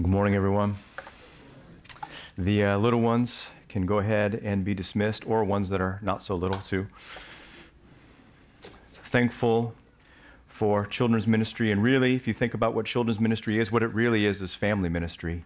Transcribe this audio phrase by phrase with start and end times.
[0.00, 0.76] Good morning, everyone.
[2.36, 6.22] The uh, little ones can go ahead and be dismissed, or ones that are not
[6.22, 6.86] so little, too.
[8.60, 9.74] So thankful
[10.46, 13.88] for children's ministry, and really, if you think about what children's ministry is, what it
[13.88, 15.44] really is is family ministry.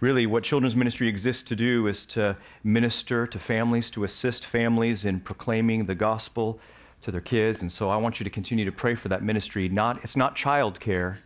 [0.00, 5.04] Really, what children's ministry exists to do is to minister to families, to assist families
[5.04, 6.58] in proclaiming the gospel
[7.02, 7.60] to their kids.
[7.60, 9.68] And so I want you to continue to pray for that ministry.
[9.68, 11.18] Not, it's not childcare,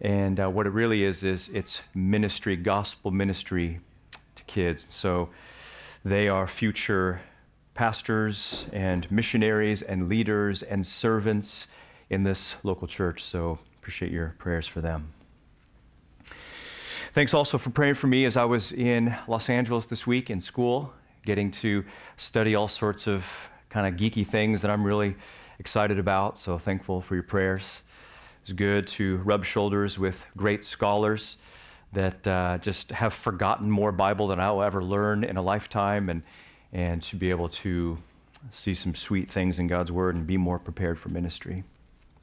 [0.00, 3.80] and uh, what it really is, is it's ministry, gospel ministry
[4.36, 4.86] to kids.
[4.88, 5.28] So
[6.04, 7.20] they are future
[7.74, 11.66] pastors and missionaries and leaders and servants
[12.10, 13.22] in this local church.
[13.22, 15.12] So appreciate your prayers for them.
[17.12, 20.40] Thanks also for praying for me as I was in Los Angeles this week in
[20.40, 20.92] school,
[21.24, 21.84] getting to
[22.16, 23.24] study all sorts of
[23.70, 25.14] kind of geeky things that I'm really
[25.58, 26.38] excited about.
[26.38, 27.82] So thankful for your prayers.
[28.44, 31.38] It's good to rub shoulders with great scholars
[31.94, 36.22] that uh, just have forgotten more Bible than I'll ever learn in a lifetime, and,
[36.70, 37.96] and to be able to
[38.50, 41.64] see some sweet things in God's Word and be more prepared for ministry.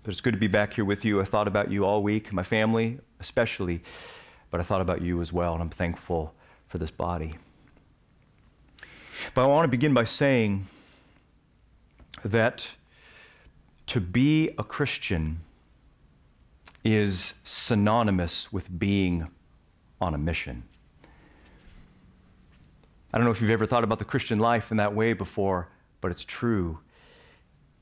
[0.03, 1.19] But it's good to be back here with you.
[1.19, 3.81] I thought about you all week, my family especially,
[4.51, 6.35] but I thought about you as well, and I'm thankful
[6.67, 7.33] for this body.
[9.33, 10.67] But I want to begin by saying
[12.23, 12.67] that
[13.87, 15.39] to be a Christian
[16.83, 19.27] is synonymous with being
[19.99, 20.63] on a mission.
[23.13, 25.67] I don't know if you've ever thought about the Christian life in that way before,
[25.99, 26.79] but it's true.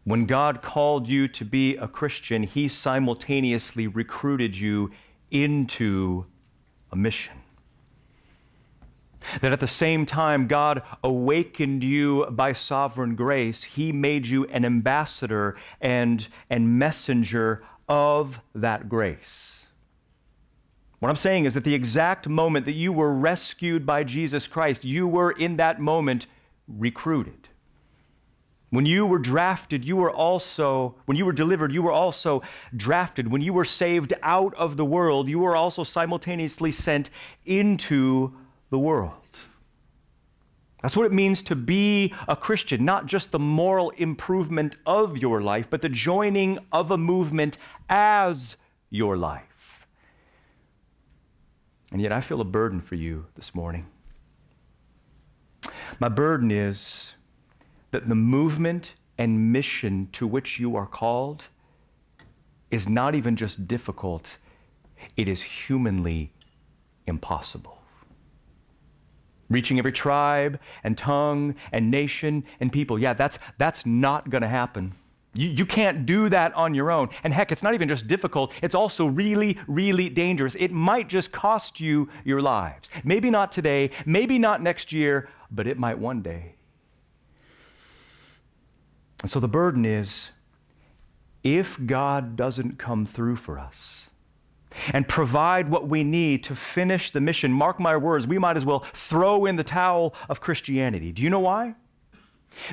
[0.03, 4.91] When God called you to be a Christian, He simultaneously recruited you
[5.29, 6.25] into
[6.91, 7.35] a mission.
[9.41, 14.65] That at the same time God awakened you by sovereign grace, He made you an
[14.65, 19.65] ambassador and, and messenger of that grace.
[20.99, 24.85] What I'm saying is that the exact moment that you were rescued by Jesus Christ,
[24.85, 26.27] you were in that moment
[26.67, 27.49] recruited.
[28.69, 32.43] When you were drafted, you were also, when you were delivered, you were also
[32.75, 33.31] drafted.
[33.31, 37.09] When you were saved out of the world, you were also simultaneously sent
[37.45, 38.33] into
[38.69, 39.18] the world.
[40.81, 45.41] That's what it means to be a Christian, not just the moral improvement of your
[45.41, 47.57] life, but the joining of a movement
[47.89, 48.55] as
[48.89, 49.87] your life.
[51.91, 53.87] And yet I feel a burden for you this morning.
[55.99, 57.13] My burden is
[57.91, 61.47] that the movement and mission to which you are called
[62.71, 64.37] is not even just difficult,
[65.17, 66.31] it is humanly
[67.05, 67.78] impossible
[69.49, 72.99] reaching every tribe and tongue and nation and people.
[72.99, 74.93] Yeah, that's, that's not going to happen.
[75.33, 77.09] You, you can't do that on your own.
[77.23, 80.55] And heck, it's not even just difficult, it's also really, really dangerous.
[80.55, 82.89] It might just cost you your lives.
[83.03, 86.55] Maybe not today, maybe not next year, but it might one day.
[89.21, 90.29] And so the burden is
[91.43, 94.08] if God doesn't come through for us,
[94.93, 97.51] and provide what we need to finish the mission.
[97.51, 101.11] Mark my words, we might as well throw in the towel of Christianity.
[101.11, 101.75] Do you know why?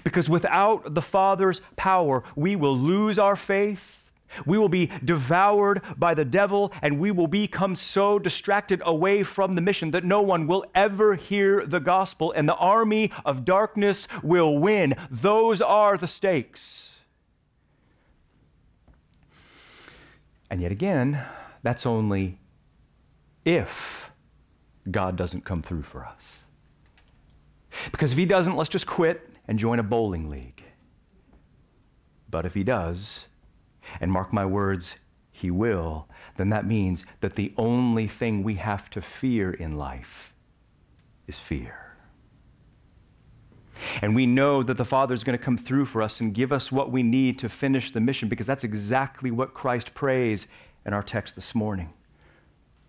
[0.05, 4.03] Because without the Father's power, we will lose our faith.
[4.45, 9.53] We will be devoured by the devil, and we will become so distracted away from
[9.53, 14.09] the mission that no one will ever hear the gospel, and the army of darkness
[14.23, 14.97] will win.
[15.11, 16.97] Those are the stakes.
[20.51, 21.25] And yet again,
[21.66, 22.38] that's only
[23.44, 24.10] if
[24.91, 26.43] God doesn't come through for us.
[27.91, 30.62] Because if He doesn't, let's just quit and join a bowling league.
[32.31, 33.27] But if He does,
[34.00, 34.97] and mark my words,
[35.32, 40.33] He will, then that means that the only thing we have to fear in life
[41.27, 41.87] is fear.
[44.00, 46.53] And we know that the Father is going to come through for us and give
[46.53, 50.47] us what we need to finish the mission because that's exactly what Christ prays
[50.87, 51.93] in our text this morning.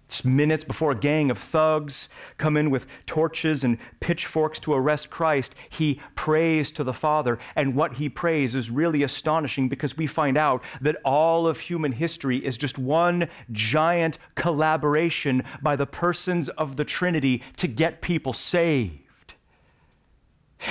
[0.06, 2.08] It's minutes before a gang of thugs
[2.38, 7.38] come in with torches and pitchforks to arrest Christ, he prays to the Father.
[7.58, 11.92] And what he prays is really astonishing because we find out that all of human
[11.92, 18.32] history is just one giant collaboration by the persons of the Trinity to get people
[18.32, 19.07] saved.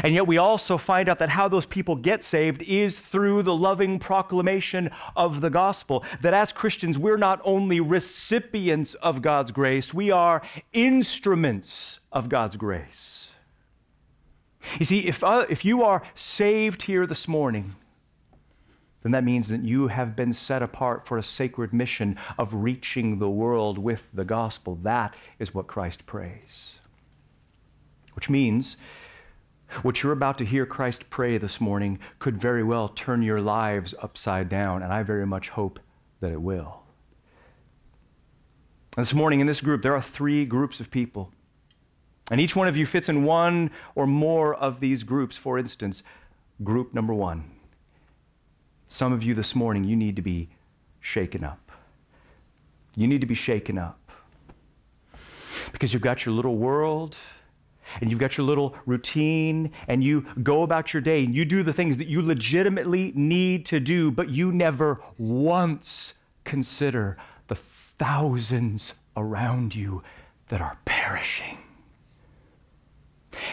[0.02, 3.56] And yet, we also find out that how those people get saved is through the
[3.56, 6.04] loving proclamation of the gospel.
[6.22, 10.42] That as Christians, we're not only recipients of God's grace, we are
[10.72, 13.28] instruments of God's grace.
[14.78, 17.76] You see, if, uh, if you are saved here this morning,
[19.02, 23.20] then that means that you have been set apart for a sacred mission of reaching
[23.20, 24.78] the world with the gospel.
[24.82, 26.80] That is what Christ prays.
[28.14, 28.76] Which means
[29.82, 33.94] what you're about to hear Christ pray this morning could very well turn your lives
[34.00, 35.78] upside down, and I very much hope
[36.20, 36.82] that it will.
[38.96, 41.30] This morning in this group, there are three groups of people.
[42.30, 45.36] And each one of you fits in one or more of these groups.
[45.36, 46.02] For instance,
[46.64, 47.50] group number one.
[48.86, 50.48] Some of you this morning, you need to be
[51.00, 51.70] shaken up.
[52.94, 54.10] You need to be shaken up.
[55.72, 57.16] Because you've got your little world
[58.00, 61.62] and you've got your little routine and you go about your day and you do
[61.62, 67.16] the things that you legitimately need to do, but you never once consider
[67.48, 70.02] the thousands around you
[70.48, 71.58] that are perishing.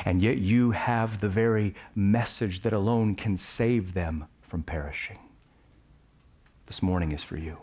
[0.05, 5.19] And yet you have the very message that alone can save them from perishing.
[6.65, 7.57] This morning is for you.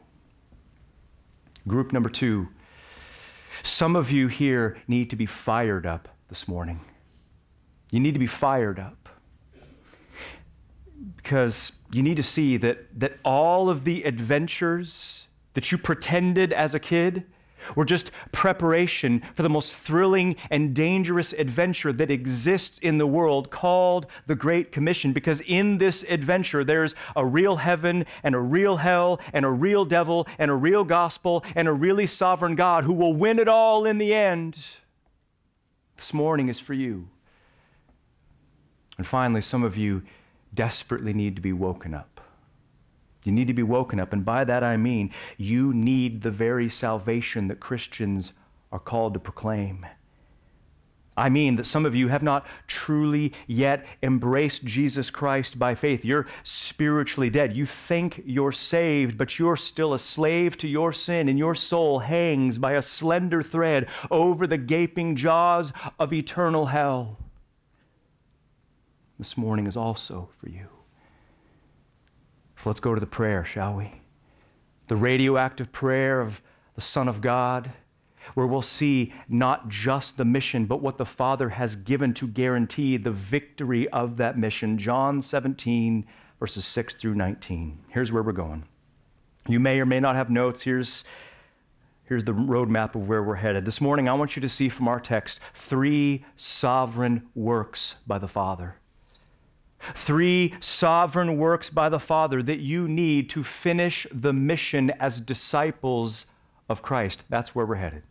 [1.67, 2.49] Group number two
[3.63, 6.81] some of you here need to be fired up this morning.
[7.91, 9.09] You need to be fired up
[11.17, 16.73] because you need to see that, that all of the adventures that you pretended as
[16.73, 17.25] a kid
[17.75, 23.51] were just preparation for the most thrilling and dangerous adventure that exists in the world
[23.51, 25.13] called the Great Commission.
[25.13, 29.85] Because in this adventure, there's a real heaven and a real hell and a real
[29.85, 33.85] devil and a real gospel and a really sovereign God who will win it all
[33.85, 34.65] in the end.
[36.01, 37.09] This morning is for you.
[38.97, 40.01] And finally, some of you
[40.55, 42.23] desperately need to be woken up.
[43.23, 44.15] You need to be woken up.
[44.15, 48.33] And by that I mean you need the very salvation that Christians
[48.73, 49.85] are called to proclaim.
[51.21, 56.03] I mean that some of you have not truly yet embraced Jesus Christ by faith.
[56.05, 57.55] You're spiritually dead.
[57.55, 61.99] You think you're saved, but you're still a slave to your sin, and your soul
[61.99, 67.19] hangs by a slender thread over the gaping jaws of eternal hell.
[69.19, 70.67] This morning is also for you.
[72.57, 73.93] So let's go to the prayer, shall we?
[74.89, 76.41] The radioactive prayer of
[76.75, 77.71] the Son of God,
[78.35, 82.97] where we'll see not just the mission, but what the Father has given to guarantee
[82.97, 84.79] the victory of that mission.
[84.79, 86.07] John 17,
[86.39, 87.79] verses 6 through 19.
[87.89, 88.65] Here's where we're going.
[89.49, 90.63] You may or may not have notes.
[90.63, 91.05] Here's,
[92.05, 93.65] here's the roadmap of where we're headed.
[93.65, 98.29] This morning, I want you to see from our text three sovereign works by the
[98.29, 98.77] Father.
[99.95, 106.27] Three sovereign works by the Father that you need to finish the mission as disciples
[106.69, 107.25] of Christ.
[107.31, 108.03] That's where we're headed.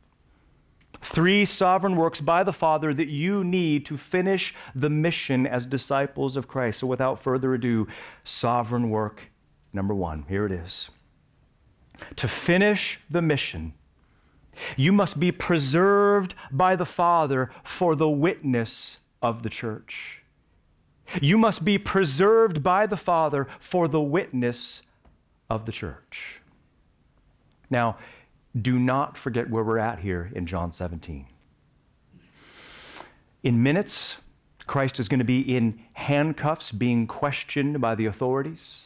[1.02, 6.36] Three sovereign works by the Father that you need to finish the mission as disciples
[6.36, 6.80] of Christ.
[6.80, 7.88] So, without further ado,
[8.24, 9.32] sovereign work
[9.74, 10.26] number one.
[10.28, 10.90] Here it is.
[12.18, 13.74] To finish the mission,
[14.76, 20.22] you must be preserved by the Father for the witness of the church.
[21.22, 24.82] You must be preserved by the Father for the witness
[25.50, 26.42] of the church.
[27.70, 27.98] Now,
[28.60, 31.28] do not forget where we're at here in John 17.
[33.44, 34.18] In minutes,
[34.68, 38.86] Christ is going to be in handcuffs, being questioned by the authorities.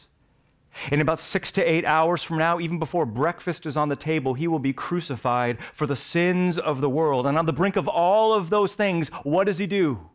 [0.90, 4.34] In about six to eight hours from now, even before breakfast is on the table,
[4.34, 7.26] he will be crucified for the sins of the world.
[7.26, 10.10] And on the brink of all of those things, what does he do?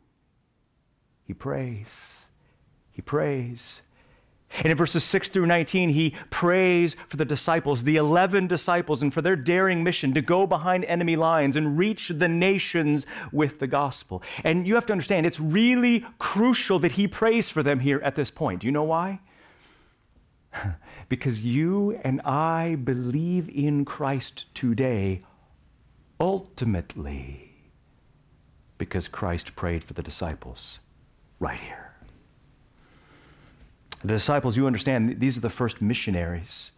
[1.25, 1.87] He prays.
[2.91, 3.81] He prays.
[4.57, 9.13] And in verses 6 through 19, he prays for the disciples, the 11 disciples, and
[9.13, 13.67] for their daring mission to go behind enemy lines and reach the nations with the
[13.67, 14.23] gospel.
[14.43, 18.15] And you have to understand, it's really crucial that he prays for them here at
[18.15, 18.61] this point.
[18.61, 19.19] Do you know why?
[21.09, 25.23] because you and I believe in Christ today
[26.19, 27.53] ultimately
[28.77, 30.79] because Christ prayed for the disciples
[31.39, 31.88] right here.
[34.01, 36.71] The disciples, you understand, these are the first missionaries.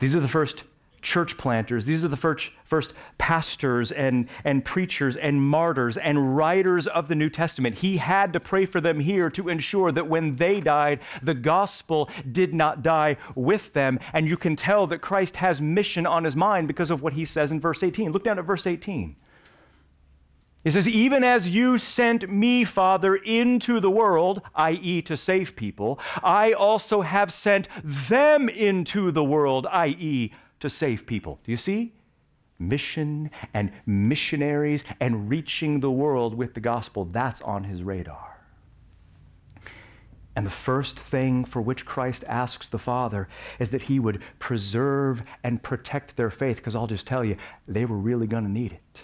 [0.00, 0.64] These are the first
[1.00, 1.86] church planters.
[1.86, 7.14] These are the first, first pastors and, and preachers and martyrs and writers of the
[7.14, 7.76] New Testament.
[7.76, 12.10] He had to pray for them here to ensure that when they died, the gospel
[12.32, 14.00] did not die with them.
[14.12, 17.24] And you can tell that Christ has mission on his mind because of what he
[17.24, 18.12] says in verse 18.
[18.12, 19.16] Look down at verse 18.
[20.68, 25.98] He says, Even as you sent me, Father, into the world, i.e., to save people,
[26.22, 31.40] I also have sent them into the world, i.e., to save people.
[31.42, 31.94] Do you see?
[32.58, 38.38] Mission and missionaries and reaching the world with the gospel, that's on his radar.
[40.36, 43.26] And the first thing for which Christ asks the Father
[43.58, 47.86] is that he would preserve and protect their faith, because I'll just tell you, they
[47.86, 49.00] were really going to need it.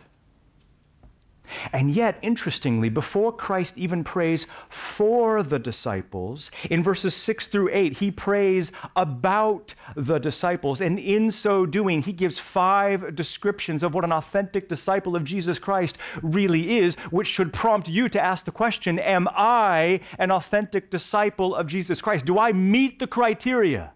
[1.75, 7.95] And yet, interestingly, before Christ even prays for the disciples, in verses 6 through 8,
[7.95, 10.81] he prays about the disciples.
[10.81, 15.59] And in so doing, he gives five descriptions of what an authentic disciple of Jesus
[15.59, 20.90] Christ really is, which should prompt you to ask the question Am I an authentic
[20.90, 22.25] disciple of Jesus Christ?
[22.25, 23.95] Do I meet the criteria?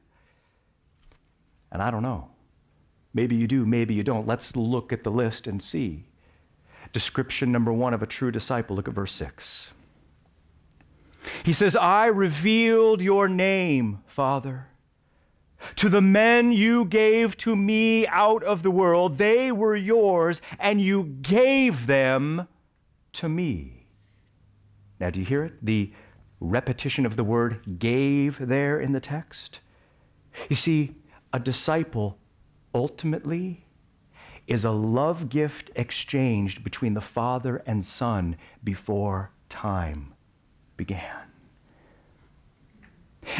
[1.71, 2.31] And I don't know.
[3.15, 4.27] Maybe you do, maybe you don't.
[4.27, 6.08] Let's look at the list and see.
[6.92, 8.76] Description number one of a true disciple.
[8.76, 9.71] Look at verse 6.
[11.45, 14.68] He says, I revealed your name, Father,
[15.76, 19.18] to the men you gave to me out of the world.
[19.18, 22.47] They were yours, and you gave them
[23.14, 23.87] to me.
[25.00, 25.64] Now, do you hear it?
[25.64, 25.92] The
[26.40, 29.61] repetition of the word gave there in the text.
[30.49, 30.95] You see,
[31.33, 32.18] a disciple
[32.75, 33.64] ultimately
[34.49, 40.14] is a love gift exchanged between the Father and Son before time
[40.76, 41.28] began.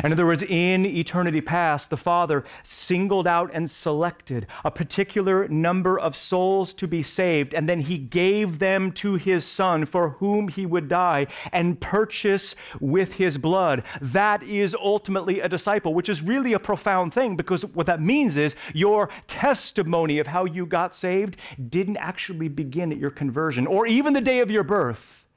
[0.04, 5.99] In other words, in eternity past, the Father singled out and selected a particular number
[5.99, 10.49] of souls to be saved, and then He gave them to His Son for whom
[10.49, 13.83] He would die and purchase with His blood.
[14.00, 18.37] That is ultimately a disciple, which is really a profound thing because what that means
[18.37, 21.37] is your testimony of how you got saved
[21.68, 25.27] didn't actually begin at your conversion or even the day of your birth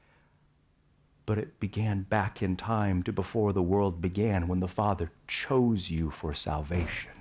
[1.31, 5.89] but it began back in time to before the world began when the Father chose
[5.89, 7.13] you for salvation.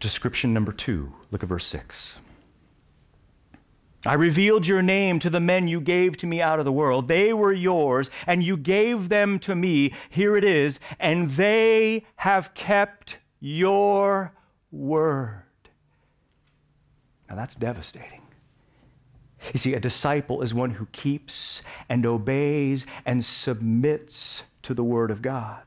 [0.00, 2.14] Description number two, look at verse 6.
[4.06, 7.06] I revealed your name to the men you gave to me out of the world.
[7.06, 9.92] They were yours, and you gave them to me.
[10.08, 10.80] Here it is.
[10.98, 14.32] And they have kept your
[14.72, 15.42] word.
[17.28, 18.22] Now that's devastating.
[19.52, 25.10] You see, a disciple is one who keeps and obeys and submits to the Word
[25.10, 25.62] of God.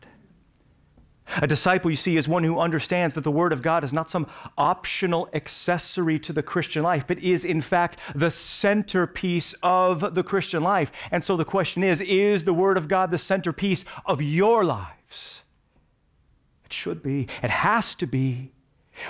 [1.38, 4.10] A disciple, you see, is one who understands that the Word of God is not
[4.10, 10.24] some optional accessory to the Christian life, but is, in fact, the centerpiece of the
[10.24, 10.92] Christian life.
[11.10, 15.42] And so the question is is the Word of God the centerpiece of your lives?
[16.66, 18.52] It should be, it has to be.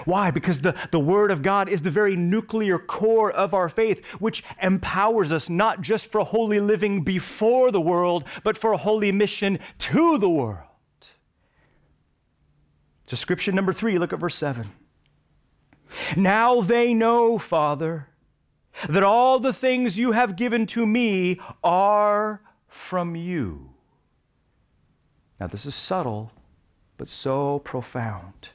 [0.06, 0.32] Why?
[0.32, 4.44] Because the, the Word of God is the very nuclear core of our faith, which
[4.62, 9.60] empowers us not just for holy living before the world, but for a holy mission
[9.80, 10.68] to the world.
[13.08, 14.72] Description number three, look at verse 7.
[16.16, 18.08] Now they know, Father,
[18.88, 23.72] that all the things you have given to me are from you.
[25.40, 26.32] Now, this is subtle,
[26.98, 28.50] but so profound.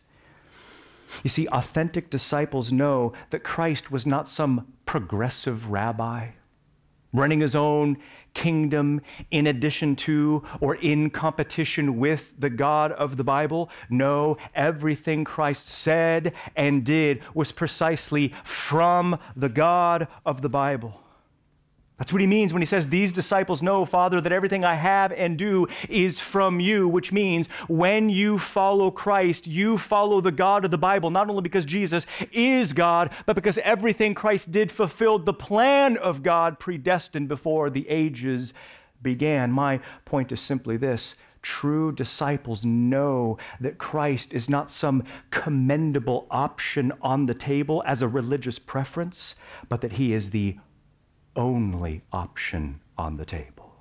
[1.22, 6.30] You see, authentic disciples know that Christ was not some progressive rabbi
[7.16, 7.96] running his own
[8.34, 13.70] kingdom in addition to or in competition with the God of the Bible.
[13.88, 21.00] No, everything Christ said and did was precisely from the God of the Bible.
[21.98, 25.12] That's what he means when he says, These disciples know, Father, that everything I have
[25.12, 30.66] and do is from you, which means when you follow Christ, you follow the God
[30.66, 35.24] of the Bible, not only because Jesus is God, but because everything Christ did fulfilled
[35.24, 38.52] the plan of God predestined before the ages
[39.00, 39.50] began.
[39.50, 41.14] My point is simply this.
[41.40, 48.08] True disciples know that Christ is not some commendable option on the table as a
[48.08, 49.34] religious preference,
[49.68, 50.56] but that he is the
[51.36, 53.72] only option on the table.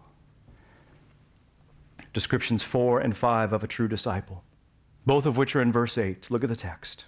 [2.13, 4.43] Descriptions four and five of a true disciple,
[5.05, 6.29] both of which are in verse 8.
[6.29, 7.05] Look at the text.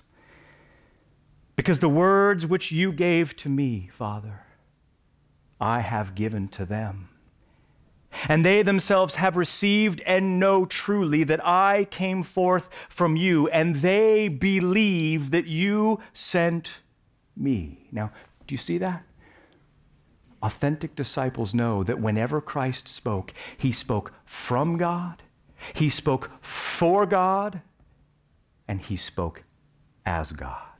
[1.55, 4.41] Because the words which you gave to me, Father,
[5.59, 7.09] I have given to them.
[8.29, 13.77] And they themselves have received and know truly that I came forth from you, and
[13.77, 16.75] they believe that you sent
[17.35, 17.87] me.
[17.91, 18.11] Now,
[18.45, 19.06] do you see that?
[20.41, 25.23] Authentic disciples know that whenever Christ spoke, he spoke from God,
[25.73, 27.61] he spoke for God,
[28.67, 29.43] and he spoke
[30.05, 30.76] as God.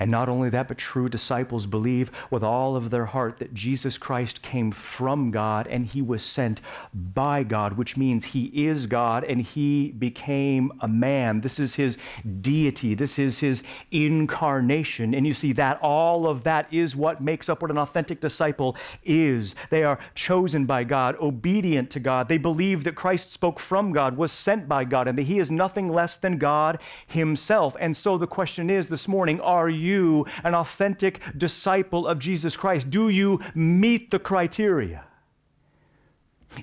[0.00, 3.98] And not only that, but true disciples believe with all of their heart that Jesus
[3.98, 6.60] Christ came from God and he was sent
[6.94, 11.40] by God, which means he is God and he became a man.
[11.40, 11.98] This is his
[12.40, 15.14] deity, this is his incarnation.
[15.14, 18.76] And you see that all of that is what makes up what an authentic disciple
[19.04, 19.54] is.
[19.70, 22.28] They are chosen by God, obedient to God.
[22.28, 25.50] They believe that Christ spoke from God, was sent by God, and that he is
[25.50, 27.76] nothing less than God himself.
[27.80, 32.90] And so the question is this morning are you an authentic disciple of Jesus Christ?
[32.90, 35.04] Do you meet the criteria?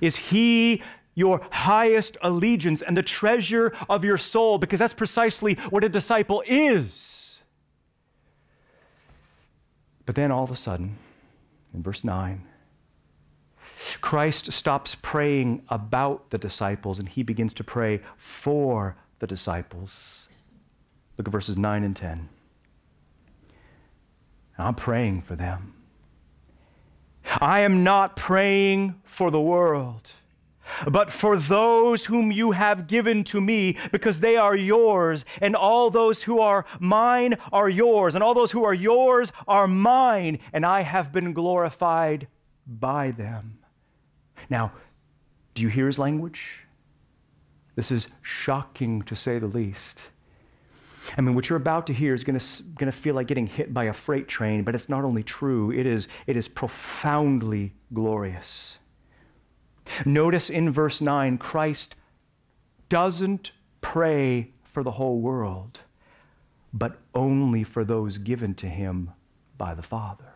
[0.02, 0.82] Is he
[1.14, 4.58] your highest allegiance and the treasure of your soul?
[4.58, 7.40] Because that's precisely what a disciple is.
[10.06, 10.98] But then all of a sudden,
[11.74, 12.44] in verse 9,
[14.02, 20.28] Christ stops praying about the disciples and he begins to pray for the disciples.
[21.18, 22.30] Look at verses 9 and 10.
[24.58, 25.74] I'm praying for them.
[27.42, 30.12] I am not praying for the world,
[30.88, 35.90] but for those whom you have given to me, because they are yours, and all
[35.90, 40.66] those who are mine are yours, and all those who are yours are mine, and
[40.66, 42.28] I have been glorified
[42.68, 43.60] by them.
[44.50, 44.72] Now,
[45.54, 46.62] do you hear his language?
[47.76, 50.04] This is shocking to say the least.
[51.18, 53.86] I mean, what you're about to hear is going to feel like getting hit by
[53.86, 58.78] a freight train, but it's not only true, it is, it is profoundly glorious.
[60.06, 61.96] Notice in verse 9, Christ
[62.90, 65.80] doesn't pray for the whole world,
[66.74, 69.12] but only for those given to him
[69.58, 70.34] by the Father.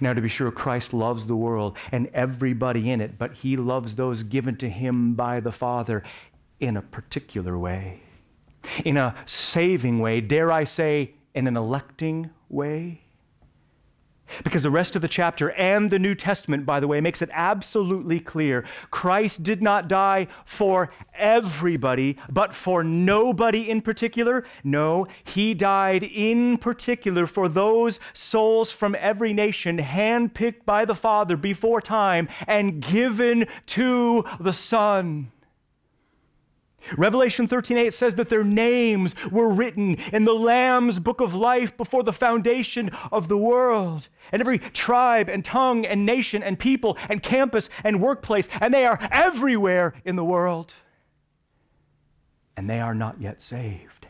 [0.00, 3.96] Now, to be sure, Christ loves the world and everybody in it, but he loves
[3.96, 6.02] those given to him by the Father
[6.60, 8.02] in a particular way
[8.84, 13.02] in a saving way, dare I say, in an electing way?
[14.44, 17.30] Because the rest of the chapter and the New Testament, by the way, makes it
[17.32, 24.44] absolutely clear Christ did not die for everybody, but for nobody in particular.
[24.62, 31.36] No, he died in particular for those souls from every nation, handpicked by the Father
[31.36, 35.32] before time and given to the Son.
[36.96, 42.02] Revelation 13:8 says that their names were written in the Lamb's book of life before
[42.02, 44.08] the foundation of the world.
[44.32, 48.86] And every tribe and tongue and nation and people and campus and workplace, and they
[48.86, 50.74] are everywhere in the world.
[52.56, 54.06] And they are not yet saved.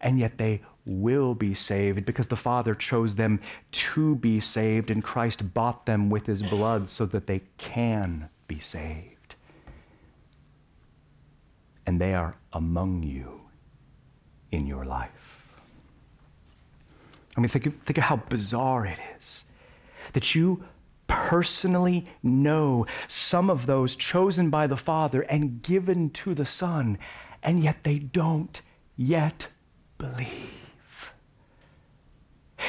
[0.00, 5.02] And yet they will be saved because the Father chose them to be saved, and
[5.02, 9.11] Christ bought them with his blood so that they can be saved
[11.92, 13.42] and they are among you
[14.50, 15.10] in your life.
[17.36, 19.44] I mean, think of, think of how bizarre it is
[20.14, 20.64] that you
[21.06, 26.96] personally know some of those chosen by the Father and given to the Son,
[27.42, 28.62] and yet they don't
[28.96, 29.48] yet
[29.98, 31.12] believe.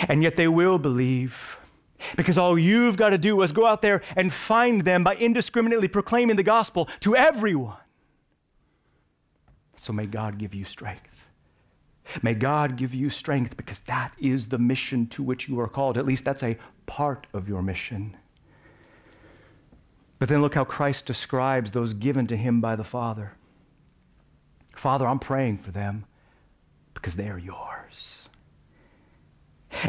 [0.10, 1.56] And yet they will believe.
[2.18, 5.88] Because all you've got to do is go out there and find them by indiscriminately
[5.88, 7.78] proclaiming the gospel to everyone.
[9.84, 11.28] So may God give you strength.
[12.22, 15.98] May God give you strength because that is the mission to which you are called.
[15.98, 18.16] At least that's a part of your mission.
[20.20, 23.34] But then look how Christ describes those given to him by the Father.
[24.74, 26.06] Father, I'm praying for them
[26.94, 28.30] because they are yours.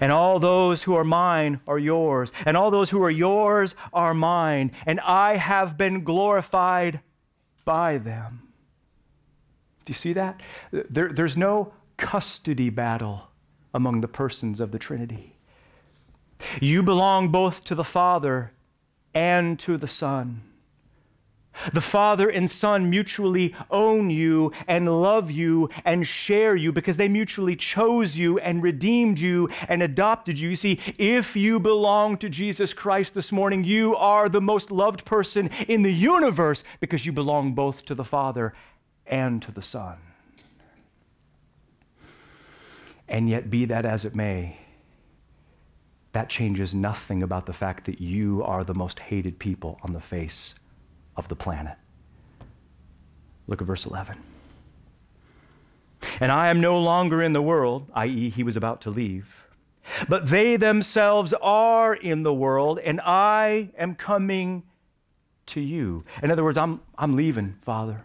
[0.01, 2.33] And all those who are mine are yours.
[2.45, 4.73] And all those who are yours are mine.
[4.87, 6.99] And I have been glorified
[7.65, 8.41] by them.
[9.85, 10.41] Do you see that?
[10.73, 13.29] There, there's no custody battle
[13.73, 15.37] among the persons of the Trinity.
[16.61, 18.53] You belong both to the Father
[19.15, 20.43] and to the Son.
[21.73, 27.09] The Father and Son mutually own you and love you and share you because they
[27.09, 30.51] mutually chose you and redeemed you and adopted you.
[30.51, 35.05] You see, if you belong to Jesus Christ this morning, you are the most loved
[35.05, 38.53] person in the universe because you belong both to the Father
[39.07, 39.97] and to the Son.
[43.09, 44.59] And yet, be that as it may,
[46.13, 50.01] that changes nothing about the fact that you are the most hated people on the
[50.01, 50.55] face
[51.17, 51.77] of the planet.
[53.47, 54.17] Look at verse 11.
[56.21, 59.45] And I am no longer in the world, i.e., he was about to leave,
[60.09, 64.63] but they themselves are in the world, and I am coming
[65.47, 66.05] to you.
[66.23, 68.05] In other words, I'm, I'm leaving, Father.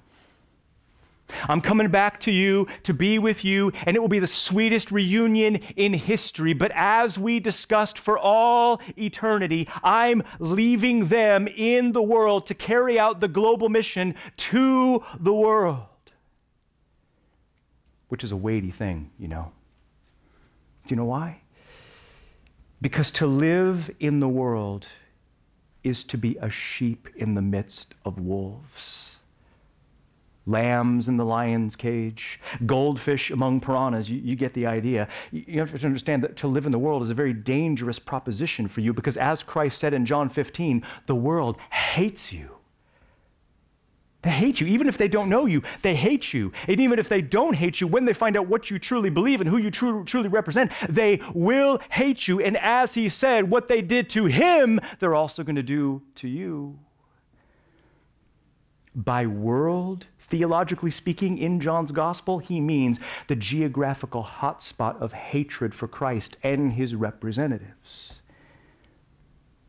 [1.48, 4.92] I'm coming back to you to be with you, and it will be the sweetest
[4.92, 6.54] reunion in history.
[6.54, 13.00] But as we discussed for all eternity, I'm leaving them in the world to carry
[13.00, 15.86] out the global mission to the world,
[18.08, 19.52] which is a weighty thing, you know.
[20.86, 21.42] Do you know why?
[22.82, 24.88] Because to live in the world
[25.84, 29.09] is to be a sheep in the midst of wolves
[30.50, 34.10] lambs in the lion's cage, goldfish among piranhas.
[34.10, 35.08] You, you, get the idea.
[35.32, 38.68] You have to understand that to live in the world is a very dangerous proposition
[38.68, 42.60] for you because, as Christ said in John 15, the world hates you.
[44.22, 44.68] They hate you.
[44.68, 46.52] Even if they don't know you, they hate you.
[46.68, 49.40] And even if they don't hate you, when they find out what you truly believe
[49.40, 52.42] and who you truly, truly represent, they will hate you.
[52.42, 56.28] And as he said, what they did to him, they're also going to do to
[56.28, 56.80] you.
[58.95, 65.88] By world, theologically speaking, in John's gospel, he means the geographical hotspot of hatred for
[65.88, 68.15] Christ and his representatives.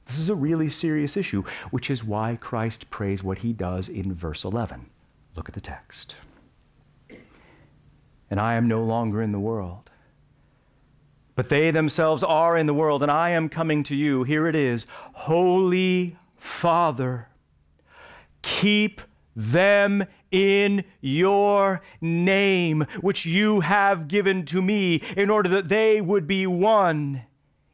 [0.07, 4.13] This is a really serious issue, which is why Christ prays what he does in
[4.13, 4.91] verse 11.
[5.37, 6.17] Look at the text.
[8.29, 9.91] And I am no longer in the world,
[11.37, 14.25] but they themselves are in the world, and I am coming to you.
[14.25, 17.29] Here it is Holy Father,
[18.43, 19.01] keep
[19.41, 26.27] them in your name, which you have given to me, in order that they would
[26.27, 27.23] be one,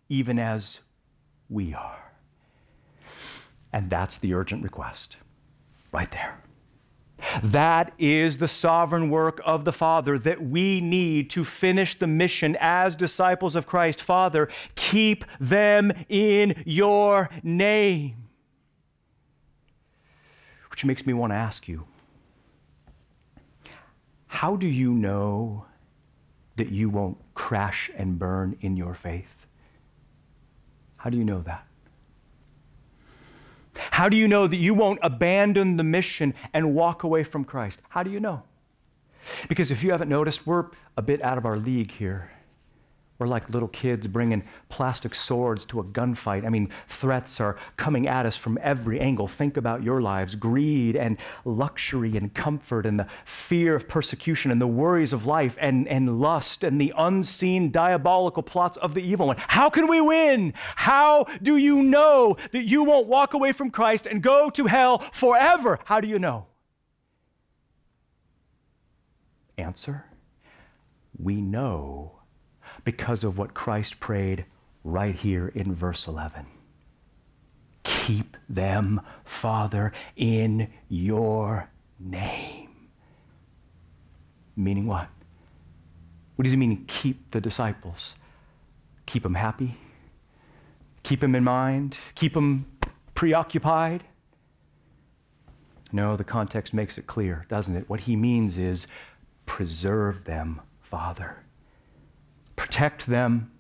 [0.08, 0.80] even as
[1.48, 2.12] we are.
[3.72, 5.16] And that's the urgent request,
[5.92, 6.40] right there.
[7.42, 12.56] That is the sovereign work of the Father that we need to finish the mission
[12.60, 14.02] as disciples of Christ.
[14.02, 18.25] Father, keep them in your name.
[20.76, 21.86] Which makes me want to ask you
[24.26, 25.64] how do you know
[26.56, 29.46] that you won't crash and burn in your faith?
[30.98, 31.66] How do you know that?
[33.90, 37.80] How do you know that you won't abandon the mission and walk away from Christ?
[37.88, 38.42] How do you know?
[39.48, 40.66] Because if you haven't noticed, we're
[40.98, 42.32] a bit out of our league here.
[43.18, 46.44] We're like little kids bringing plastic swords to a gunfight.
[46.44, 49.26] I mean, threats are coming at us from every angle.
[49.26, 54.60] Think about your lives greed and luxury and comfort and the fear of persecution and
[54.60, 59.28] the worries of life and, and lust and the unseen diabolical plots of the evil
[59.28, 59.36] one.
[59.38, 60.52] How can we win?
[60.74, 64.98] How do you know that you won't walk away from Christ and go to hell
[65.12, 65.78] forever?
[65.84, 66.46] How do you know?
[69.56, 70.04] Answer
[71.18, 72.15] We know
[72.86, 74.46] because of what Christ prayed
[74.84, 76.46] right here in verse 11.
[77.82, 81.68] Keep them, Father, in your
[81.98, 82.68] name.
[84.54, 85.08] Meaning what?
[86.36, 88.14] What does he mean, keep the disciples?
[89.04, 89.76] Keep them happy?
[91.02, 91.98] Keep them in mind?
[92.14, 92.66] Keep them
[93.16, 94.04] preoccupied?
[95.90, 97.88] No, the context makes it clear, doesn't it?
[97.88, 98.86] What he means is
[99.44, 101.38] preserve them, Father
[102.56, 103.50] protect them.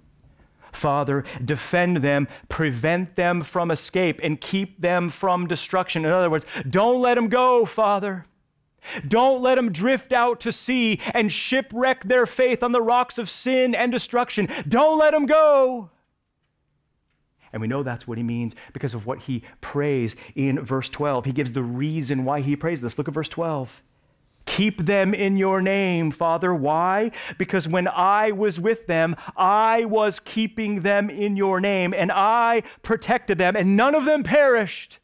[0.72, 6.04] Father, defend them, prevent them from escape, and keep them from destruction.
[6.04, 8.26] In other words, don't let them go, Father.
[9.08, 13.28] Don't let them drift out to sea and shipwreck their faith on the rocks of
[13.28, 14.48] sin and destruction.
[14.68, 15.90] Don't let them go.
[17.52, 21.24] And we know that's what he means because of what he prays in verse 12.
[21.24, 22.98] He gives the reason why he prays this.
[22.98, 23.82] Look at verse 12.
[24.46, 26.54] Keep them in your name, Father.
[26.54, 27.10] Why?
[27.36, 32.62] Because when I was with them, I was keeping them in your name, and I
[32.82, 34.98] protected them, and none of them perished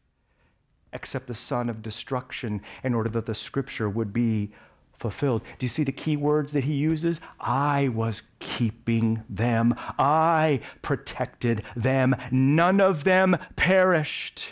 [0.93, 4.51] except the son of destruction, in order that the scripture would be
[4.93, 5.43] fulfilled.
[5.59, 7.21] Do you see the key words that he uses?
[7.41, 14.49] I was keeping them, I protected them, none of them perished.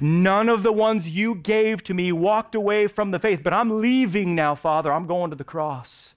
[0.00, 3.80] None of the ones you gave to me walked away from the faith, but I'm
[3.80, 4.92] leaving now, Father.
[4.92, 6.14] I'm going to the cross.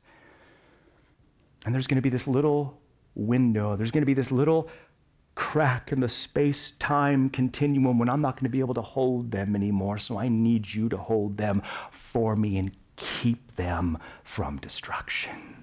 [1.65, 2.79] And there's going to be this little
[3.15, 4.69] window, there's going to be this little
[5.35, 9.31] crack in the space time continuum when I'm not going to be able to hold
[9.31, 9.97] them anymore.
[9.97, 15.57] So I need you to hold them for me and keep them from destruction.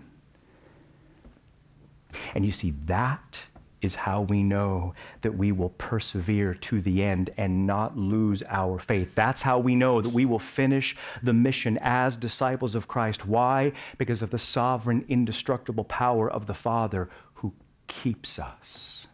[2.34, 3.38] And you see, that
[3.82, 8.78] is how we know that we will persevere to the end and not lose our
[8.78, 9.08] faith.
[9.14, 13.26] That's how we know that we will finish the mission as disciples of Christ.
[13.26, 13.72] Why?
[13.98, 17.52] Because of the sovereign, indestructible power of the Father who
[17.88, 19.06] keeps us.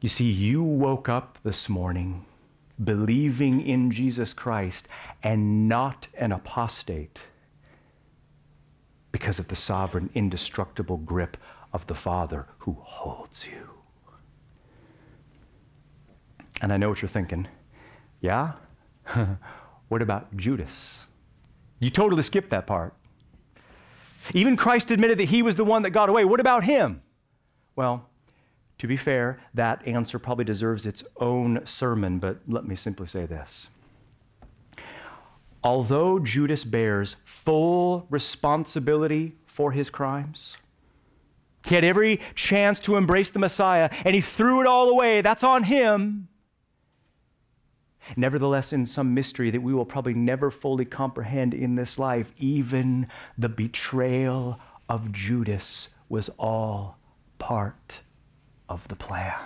[0.00, 2.26] You see, you woke up this morning
[2.82, 4.88] believing in Jesus Christ
[5.22, 7.22] and not an apostate
[9.12, 11.36] because of the sovereign, indestructible grip
[11.72, 13.68] of the Father who holds you.
[16.60, 17.48] And I know what you're thinking.
[18.20, 18.52] Yeah?
[19.88, 21.00] what about Judas?
[21.80, 22.94] You totally skipped that part.
[24.34, 26.24] Even Christ admitted that he was the one that got away.
[26.24, 27.02] What about him?
[27.74, 28.08] Well,
[28.78, 33.26] to be fair, that answer probably deserves its own sermon, but let me simply say
[33.26, 33.68] this.
[35.64, 40.56] Although Judas bears full responsibility for his crimes,
[41.64, 45.20] he had every chance to embrace the Messiah, and he threw it all away.
[45.20, 46.28] That's on him.
[48.16, 53.06] Nevertheless, in some mystery that we will probably never fully comprehend in this life, even
[53.38, 56.98] the betrayal of Judas was all
[57.38, 58.00] part
[58.68, 59.38] of the plan.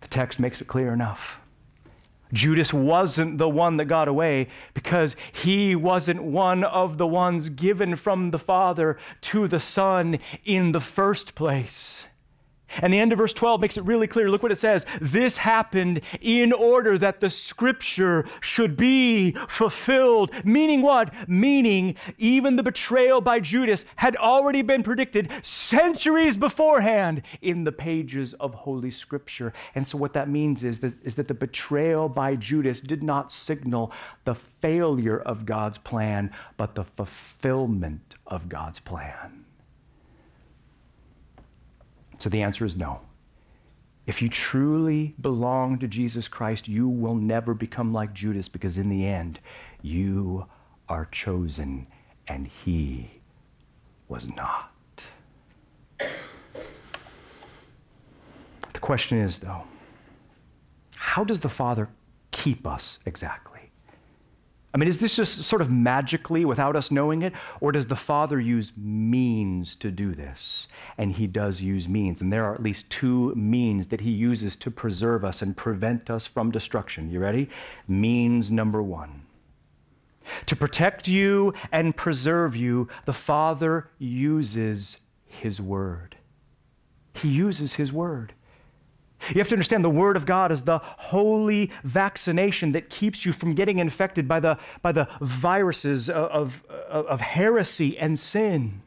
[0.00, 1.40] The text makes it clear enough.
[2.32, 7.96] Judas wasn't the one that got away because he wasn't one of the ones given
[7.96, 12.05] from the Father to the Son in the first place.
[12.82, 14.28] And the end of verse 12 makes it really clear.
[14.28, 14.84] Look what it says.
[15.00, 20.30] This happened in order that the scripture should be fulfilled.
[20.44, 21.12] Meaning what?
[21.28, 28.34] Meaning even the betrayal by Judas had already been predicted centuries beforehand in the pages
[28.34, 29.52] of Holy Scripture.
[29.74, 33.32] And so what that means is that, is that the betrayal by Judas did not
[33.32, 33.92] signal
[34.24, 39.45] the failure of God's plan, but the fulfillment of God's plan.
[42.18, 43.00] So the answer is no.
[44.06, 48.88] If you truly belong to Jesus Christ, you will never become like Judas because in
[48.88, 49.40] the end,
[49.82, 50.46] you
[50.88, 51.86] are chosen
[52.28, 53.10] and he
[54.08, 54.72] was not.
[55.98, 56.08] The
[58.80, 59.64] question is, though,
[60.94, 61.88] how does the Father
[62.30, 63.55] keep us exactly?
[64.76, 67.32] I mean, is this just sort of magically without us knowing it?
[67.62, 70.68] Or does the Father use means to do this?
[70.98, 72.20] And He does use means.
[72.20, 76.10] And there are at least two means that He uses to preserve us and prevent
[76.10, 77.10] us from destruction.
[77.10, 77.48] You ready?
[77.88, 79.22] Means number one.
[80.44, 86.16] To protect you and preserve you, the Father uses His Word.
[87.14, 88.34] He uses His Word.
[89.30, 93.32] You have to understand the Word of God is the holy vaccination that keeps you
[93.32, 98.82] from getting infected by the, by the viruses of, of, of heresy and sin.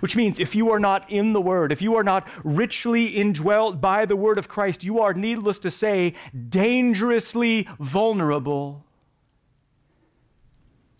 [0.00, 3.80] Which means if you are not in the Word, if you are not richly indwelt
[3.80, 6.14] by the Word of Christ, you are, needless to say,
[6.48, 8.84] dangerously vulnerable.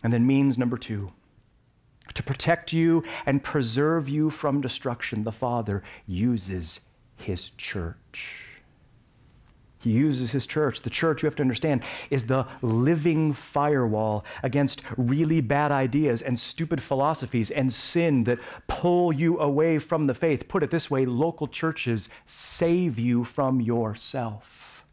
[0.03, 1.11] And then means number two
[2.13, 6.79] to protect you and preserve you from destruction, the Father uses
[7.15, 8.46] His church.
[9.79, 10.81] He uses his church.
[10.81, 16.39] The church, you have to understand, is the living firewall against really bad ideas and
[16.39, 20.47] stupid philosophies and sin that pull you away from the faith.
[20.47, 24.85] Put it this way local churches save you from yourself.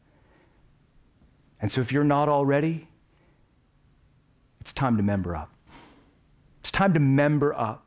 [1.60, 2.88] And so, if you're not already,
[4.60, 5.50] it's time to member up.
[6.60, 7.83] It's time to member up.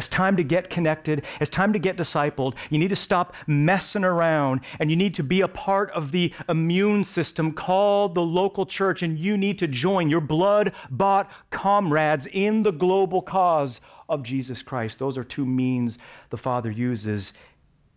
[0.00, 1.26] It's time to get connected.
[1.42, 2.54] It's time to get discipled.
[2.70, 6.32] You need to stop messing around and you need to be a part of the
[6.48, 9.02] immune system called the local church.
[9.02, 14.62] And you need to join your blood bought comrades in the global cause of Jesus
[14.62, 14.98] Christ.
[14.98, 15.98] Those are two means
[16.30, 17.34] the Father uses.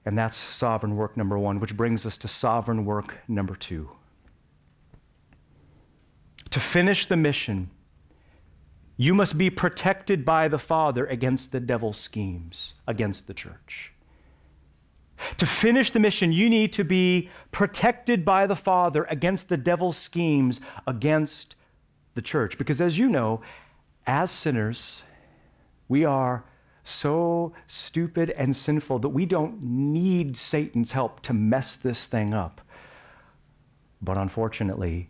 [0.04, 3.90] And that's sovereign work number one, which brings us to sovereign work number two.
[6.50, 7.70] To finish the mission,
[8.98, 13.92] you must be protected by the Father against the devil's schemes, against the church.
[15.38, 19.98] To finish the mission, you need to be protected by the Father against the devil's
[19.98, 21.56] schemes, against
[22.14, 22.58] the church.
[22.58, 23.42] Because as you know,
[24.06, 25.02] as sinners,
[25.88, 26.44] we are
[26.84, 32.62] so stupid and sinful that we don't need Satan's help to mess this thing up.
[34.02, 35.10] But unfortunately,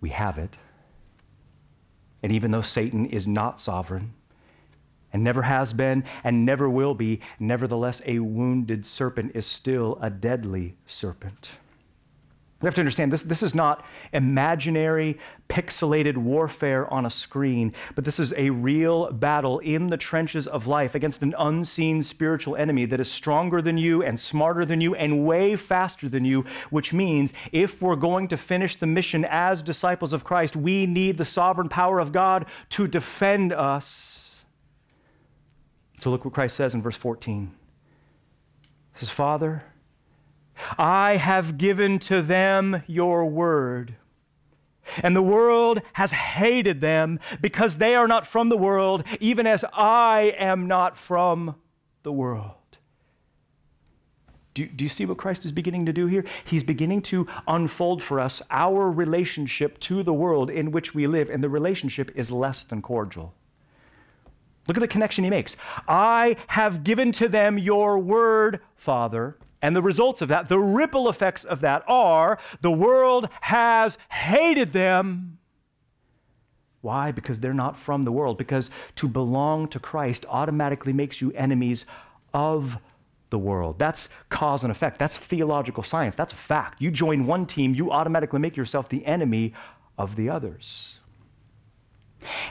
[0.00, 0.56] we have it.
[2.22, 4.14] And even though Satan is not sovereign,
[5.12, 10.10] and never has been and never will be, nevertheless, a wounded serpent is still a
[10.10, 11.50] deadly serpent.
[12.62, 18.06] We have to understand this, this is not imaginary, pixelated warfare on a screen, but
[18.06, 22.86] this is a real battle in the trenches of life against an unseen spiritual enemy
[22.86, 26.94] that is stronger than you and smarter than you and way faster than you, which
[26.94, 31.26] means if we're going to finish the mission as disciples of Christ, we need the
[31.26, 34.36] sovereign power of God to defend us.
[35.98, 37.52] So look what Christ says in verse 14.
[38.94, 39.62] He says, Father,
[40.78, 43.96] I have given to them your word.
[45.02, 49.64] And the world has hated them because they are not from the world, even as
[49.72, 51.56] I am not from
[52.02, 52.52] the world.
[54.54, 56.24] Do, do you see what Christ is beginning to do here?
[56.44, 61.28] He's beginning to unfold for us our relationship to the world in which we live,
[61.28, 63.34] and the relationship is less than cordial.
[64.66, 65.56] Look at the connection he makes.
[65.86, 69.36] I have given to them your word, Father.
[69.66, 74.72] And the results of that, the ripple effects of that are the world has hated
[74.72, 75.38] them.
[76.82, 77.10] Why?
[77.10, 78.38] Because they're not from the world.
[78.38, 81.84] Because to belong to Christ automatically makes you enemies
[82.32, 82.78] of
[83.30, 83.76] the world.
[83.76, 85.00] That's cause and effect.
[85.00, 86.14] That's theological science.
[86.14, 86.80] That's a fact.
[86.80, 89.52] You join one team, you automatically make yourself the enemy
[89.98, 91.00] of the others.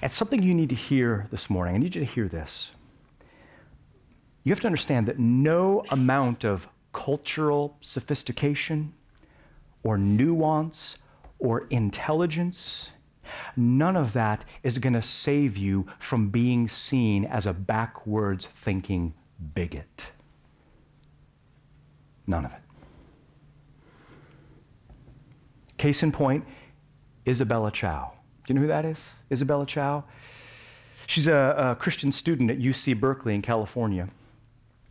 [0.04, 1.76] It's something you need to hear this morning.
[1.76, 2.74] I need you to hear this.
[4.44, 8.94] You have to understand that no amount of cultural sophistication
[9.84, 10.98] or nuance
[11.40, 12.90] or intelligence,
[13.58, 19.14] none of that is going to save you from being seen as a backwards thinking
[19.54, 20.06] bigot.
[22.28, 22.62] None of it.
[25.78, 26.46] Case in point,
[27.28, 28.14] Isabella Chow.
[28.48, 29.04] Do you know who that is?
[29.30, 30.06] Isabella Chow?
[31.08, 34.08] She's a, a Christian student at UC Berkeley in California.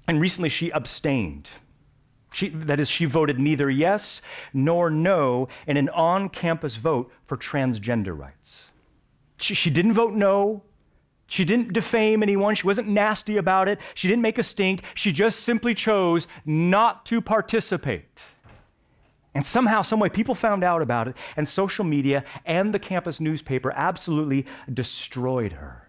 [0.07, 1.49] And recently she abstained.
[2.35, 4.21] She, that is, she voted neither yes
[4.53, 8.71] nor no in an on campus vote for transgender rights.
[9.39, 10.65] She, she didn't vote no.
[11.29, 12.57] She didn't defame anyone.
[12.57, 13.79] She wasn't nasty about it.
[13.95, 14.83] She didn't make a stink.
[14.97, 18.25] She just simply chose not to participate.
[19.33, 23.73] And somehow, someway, people found out about it, and social media and the campus newspaper
[23.77, 25.84] absolutely destroyed her.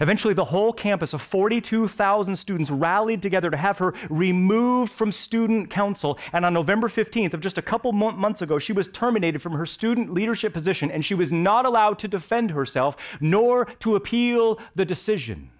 [0.00, 5.70] Eventually, the whole campus of 42,000 students rallied together to have her removed from student
[5.70, 6.18] council.
[6.32, 9.66] And on November 15th, of just a couple months ago, she was terminated from her
[9.66, 14.84] student leadership position, and she was not allowed to defend herself nor to appeal the
[14.84, 15.50] decision.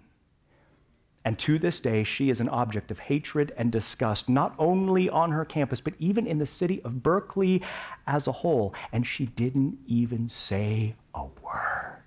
[1.23, 5.31] And to this day, she is an object of hatred and disgust, not only on
[5.31, 7.61] her campus, but even in the city of Berkeley
[8.07, 8.73] as a whole.
[8.91, 12.00] And she didn't even say a word.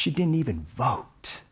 [0.00, 1.42] She didn't even vote.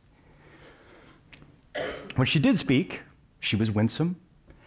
[2.17, 3.03] When she did speak,
[3.41, 4.17] she was winsome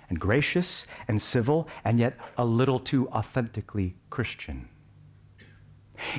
[0.08, 4.70] and gracious and civil, and yet a little too authentically Christian.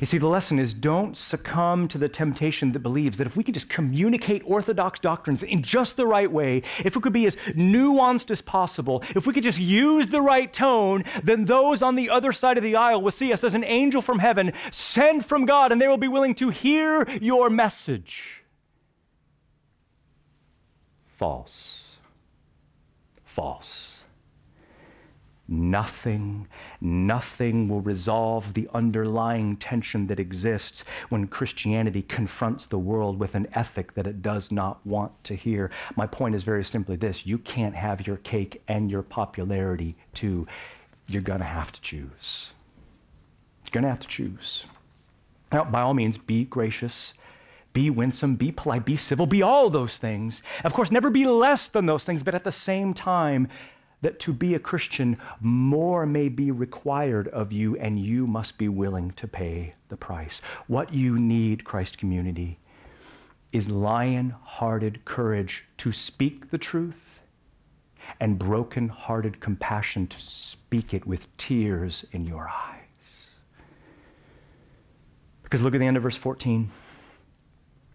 [0.01, 3.45] You see, the lesson is don't succumb to the temptation that believes that if we
[3.45, 7.37] could just communicate orthodox doctrines in just the right way, if it could be as
[7.49, 12.11] nuanced as possible, if we could just use the right tone, then those on the
[12.11, 15.47] other side of the aisle will see us as an angel from heaven sent from
[15.47, 18.42] God and they will be willing to hear your message.
[21.16, 21.97] False.
[23.25, 23.91] False.
[25.53, 26.49] Nothing,
[26.81, 33.47] nothing will resolve the underlying tension that exists when Christianity confronts the world with an
[33.53, 35.71] ethic that it does not want to hear.
[35.95, 40.47] My point is very simply this you can't have your cake and your popularity too.
[41.07, 42.53] You're going to have to choose.
[43.67, 44.65] You're going to have to choose.
[45.53, 47.12] Now, by all means, be gracious
[47.73, 50.43] be winsome, be polite, be civil, be all those things.
[50.65, 53.49] Of course, never be less than those things, but at the same time,
[54.03, 58.69] that to be a Christian, more may be required of you, and you must be
[58.69, 60.43] willing to pay the price.
[60.67, 62.59] What you need, Christ community,
[63.53, 67.21] is lion hearted courage to speak the truth
[68.21, 73.29] and broken hearted compassion to speak it with tears in your eyes.
[75.43, 76.71] Because look at the end of verse 14.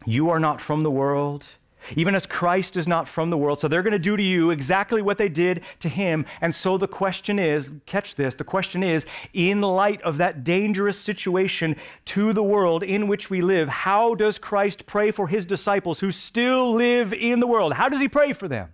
[0.06, 1.46] You are not from the world
[1.96, 3.60] even as Christ is not from the world.
[3.60, 6.26] So they're going to do to you exactly what they did to him.
[6.42, 11.00] And so the question is catch this the question is, in light of that dangerous
[11.00, 16.00] situation to the world in which we live, how does Christ pray for his disciples
[16.00, 17.74] who still live in the world?
[17.74, 18.70] How does he pray for them?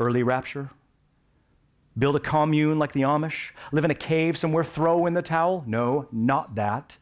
[0.00, 0.70] Early rapture?
[1.98, 3.50] Build a commune like the Amish?
[3.70, 4.64] Live in a cave somewhere?
[4.64, 5.62] Throw in the towel?
[5.66, 6.96] No, not that.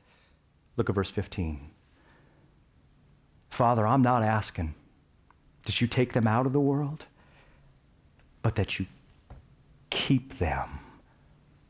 [0.76, 1.69] Look at verse 15.
[3.50, 4.74] Father, I'm not asking
[5.64, 7.04] that you take them out of the world,
[8.42, 8.86] but that you
[9.90, 10.80] keep them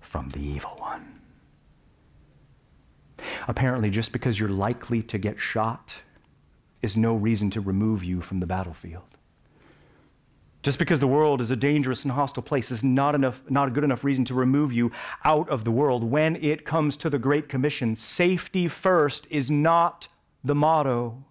[0.00, 1.20] from the evil one.
[3.48, 5.94] Apparently, just because you're likely to get shot
[6.82, 9.02] is no reason to remove you from the battlefield.
[10.62, 13.70] Just because the world is a dangerous and hostile place is not, enough, not a
[13.70, 14.92] good enough reason to remove you
[15.24, 16.04] out of the world.
[16.04, 20.08] When it comes to the Great Commission, safety first is not
[20.44, 21.24] the motto.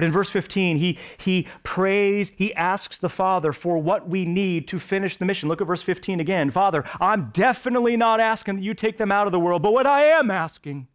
[0.00, 4.66] But in verse 15, he, he prays, he asks the Father for what we need
[4.68, 5.46] to finish the mission.
[5.46, 6.50] Look at verse 15 again.
[6.50, 9.86] Father, I'm definitely not asking that you take them out of the world, but what
[9.86, 10.88] I am asking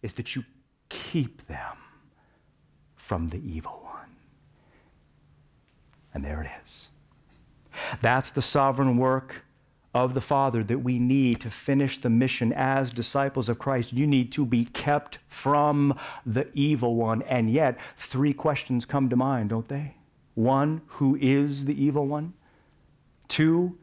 [0.00, 0.44] is that you
[0.88, 1.76] keep them
[2.96, 4.16] from the evil one.
[6.14, 6.88] And there it is.
[8.00, 9.43] That's the sovereign work
[9.94, 13.92] of the Father that we need to finish the mission as disciples of Christ.
[13.92, 17.22] You need to be kept from the evil one.
[17.22, 19.94] And yet, three questions come to mind, don't they?
[20.34, 22.32] One, who is the evil one?
[23.28, 23.78] Two,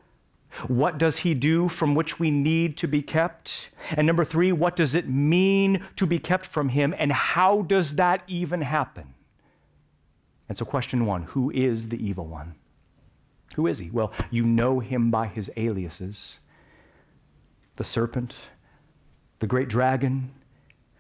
[0.67, 3.69] what does he do from which we need to be kept?
[3.91, 6.93] And number three, what does it mean to be kept from him?
[6.97, 9.13] And how does that even happen?
[10.49, 12.55] And so, question one who is the evil one?
[13.53, 13.89] Who is he?
[13.89, 16.37] Well, you know him by his aliases
[17.77, 18.35] the serpent,
[19.39, 20.31] the great dragon,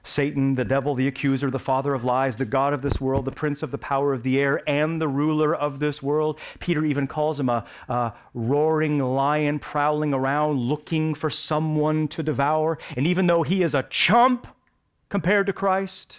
[0.03, 3.31] Satan, the devil, the accuser, the father of lies, the God of this world, the
[3.31, 6.39] prince of the power of the air, and the ruler of this world.
[6.59, 12.79] Peter even calls him a, a, roaring lion prowling around looking for someone to devour.
[12.97, 14.47] And even though he is a chump
[15.09, 16.17] compared to Christ,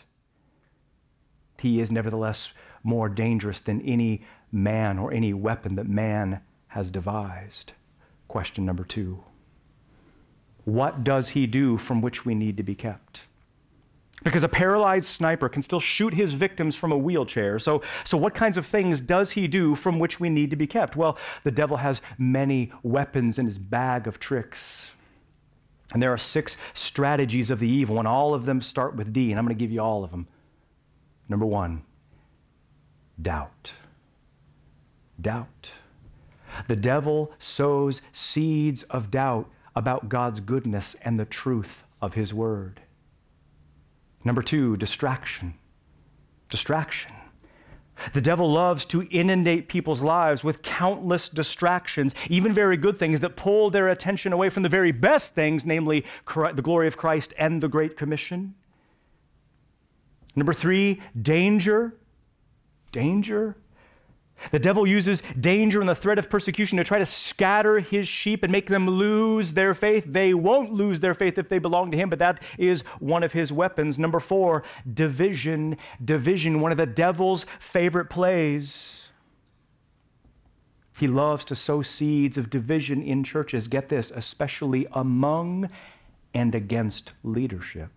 [1.58, 2.50] he is nevertheless
[2.84, 4.22] more dangerous than any
[4.52, 7.72] man or any weapon that man has devised.
[8.28, 9.22] Question number two
[10.64, 13.24] What does he do from which we need to be kept?
[14.22, 17.58] Because a paralyzed sniper can still shoot his victims from a wheelchair.
[17.58, 20.66] So, so, what kinds of things does he do from which we need to be
[20.66, 20.94] kept?
[20.94, 24.92] Well, the devil has many weapons in his bag of tricks.
[25.92, 29.30] And there are six strategies of the evil, and all of them start with D,
[29.30, 30.26] and I'm going to give you all of them.
[31.28, 31.82] Number one,
[33.20, 33.72] doubt
[35.22, 35.70] doubt.
[36.68, 42.80] The devil sows seeds of doubt about God's goodness and the truth of his word.
[44.24, 45.54] Number two, distraction.
[46.48, 47.12] Distraction.
[48.14, 53.36] The devil loves to inundate people's lives with countless distractions, even very good things that
[53.36, 57.62] pull their attention away from the very best things, namely the glory of Christ and
[57.62, 58.54] the Great Commission.
[60.34, 61.94] Number three, danger.
[62.90, 63.56] Danger.
[64.50, 68.42] The devil uses danger and the threat of persecution to try to scatter his sheep
[68.42, 70.04] and make them lose their faith.
[70.06, 73.32] They won't lose their faith if they belong to him, but that is one of
[73.32, 73.98] his weapons.
[73.98, 74.62] Number four,
[74.92, 75.76] division.
[76.04, 79.02] Division, one of the devil's favorite plays.
[80.98, 85.70] He loves to sow seeds of division in churches, get this, especially among
[86.34, 87.90] and against leadership.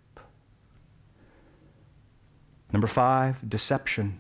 [2.71, 4.19] Number five, deception.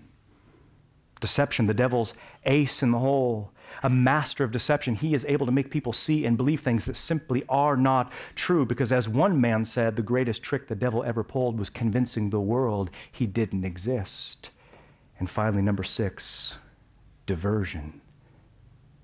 [1.21, 2.13] Deception, the devil's
[2.45, 3.51] ace in the hole,
[3.83, 4.95] a master of deception.
[4.95, 8.65] He is able to make people see and believe things that simply are not true.
[8.65, 12.39] Because, as one man said, the greatest trick the devil ever pulled was convincing the
[12.39, 14.49] world he didn't exist.
[15.19, 16.57] And finally, number six,
[17.25, 18.01] diversion.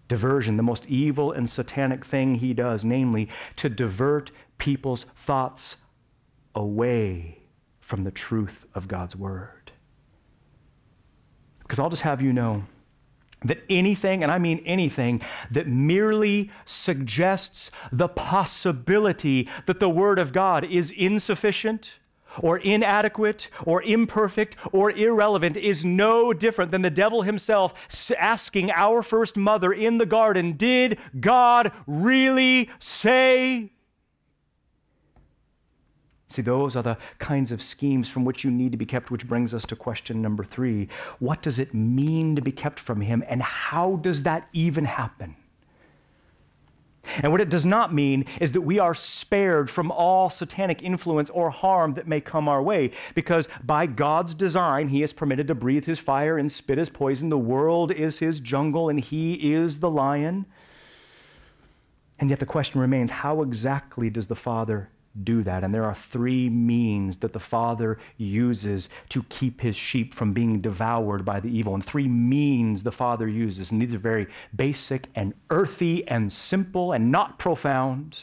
[0.08, 5.78] Diversion, the most evil and satanic thing he does, namely to divert people's thoughts
[6.54, 7.40] away
[7.80, 9.61] from the truth of God's word.
[11.72, 12.66] Because I'll just have you know
[13.46, 20.34] that anything, and I mean anything, that merely suggests the possibility that the Word of
[20.34, 21.94] God is insufficient
[22.40, 27.74] or inadequate or imperfect or irrelevant is no different than the devil himself
[28.20, 33.72] asking our first mother in the garden, Did God really say?
[36.32, 39.28] See, those are the kinds of schemes from which you need to be kept, which
[39.28, 40.88] brings us to question number three.
[41.20, 45.36] What does it mean to be kept from Him, and how does that even happen?
[47.18, 51.30] And what it does not mean is that we are spared from all satanic influence
[51.30, 55.56] or harm that may come our way, because by God's design, He is permitted to
[55.56, 57.28] breathe His fire and spit His poison.
[57.28, 60.46] The world is His jungle, and He is the lion.
[62.20, 64.90] And yet the question remains how exactly does the Father
[65.24, 65.64] do that.
[65.64, 70.62] And there are three means that the Father uses to keep his sheep from being
[70.62, 71.74] devoured by the evil.
[71.74, 73.72] And three means the Father uses.
[73.72, 78.20] And these are very basic and earthy and simple and not profound.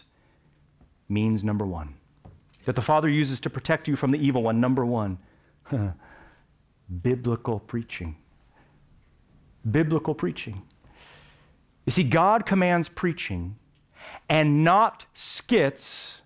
[1.10, 1.94] Means number one
[2.64, 4.60] that the Father uses to protect you from the evil one.
[4.60, 5.16] Number one,
[7.02, 8.14] biblical preaching.
[9.70, 10.60] Biblical preaching.
[11.86, 13.56] You see, God commands preaching
[14.28, 16.20] and not skits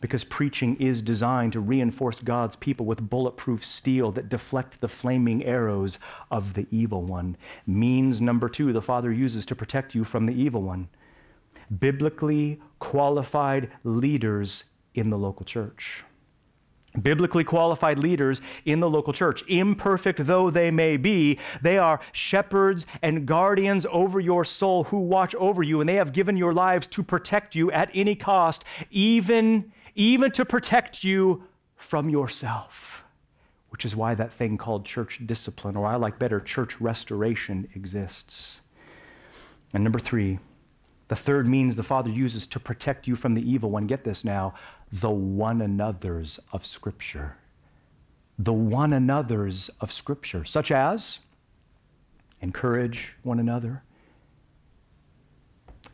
[0.00, 5.44] because preaching is designed to reinforce God's people with bulletproof steel that deflect the flaming
[5.44, 5.98] arrows
[6.30, 7.36] of the evil one.
[7.66, 10.88] Means number two, the Father uses to protect you from the evil one.
[11.78, 16.04] Biblically qualified leaders in the local church.
[17.00, 22.84] Biblically qualified leaders in the local church, imperfect though they may be, they are shepherds
[23.00, 26.88] and guardians over your soul who watch over you, and they have given your lives
[26.88, 31.44] to protect you at any cost, even, even to protect you
[31.76, 33.04] from yourself,
[33.70, 38.60] which is why that thing called church discipline, or I like better, church restoration, exists.
[39.72, 40.38] And number three,
[41.08, 43.86] the third means the Father uses to protect you from the evil one.
[43.86, 44.54] Get this now
[44.92, 47.36] the one another's of Scripture.
[48.38, 51.18] The one another's of Scripture, such as
[52.40, 53.82] encourage one another,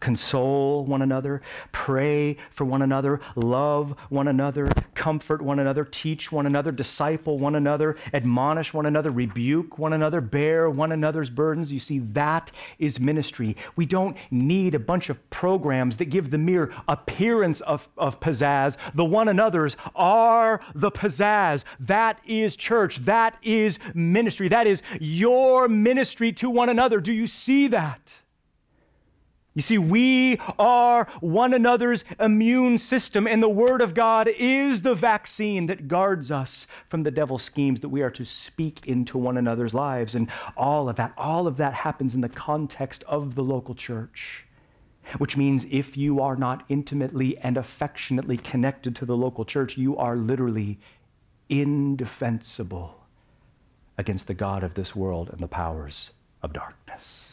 [0.06, 1.42] console one another,
[1.72, 7.56] pray for one another, love one another, comfort one another, teach one another, disciple one
[7.56, 11.72] another, admonish one another, rebuke one another, bear one another's burdens.
[11.72, 13.56] You see, that is ministry.
[13.74, 18.76] We don't need a bunch of programs that give the mere appearance of, of pizzazz.
[18.94, 21.64] The one another's are the pizzazz.
[21.80, 22.98] That is church.
[22.98, 24.46] That is ministry.
[24.46, 27.00] That is your ministry to one another.
[27.00, 28.12] Do you see that?
[29.56, 34.94] You see, we are one another's immune system, and the Word of God is the
[34.94, 39.38] vaccine that guards us from the devil's schemes that we are to speak into one
[39.38, 40.14] another's lives.
[40.14, 40.28] And
[40.58, 44.44] all of that, all of that happens in the context of the local church.
[45.16, 49.96] Which means if you are not intimately and affectionately connected to the local church, you
[49.96, 50.78] are literally
[51.48, 53.06] indefensible
[53.96, 56.10] against the God of this world and the powers
[56.42, 57.25] of darkness.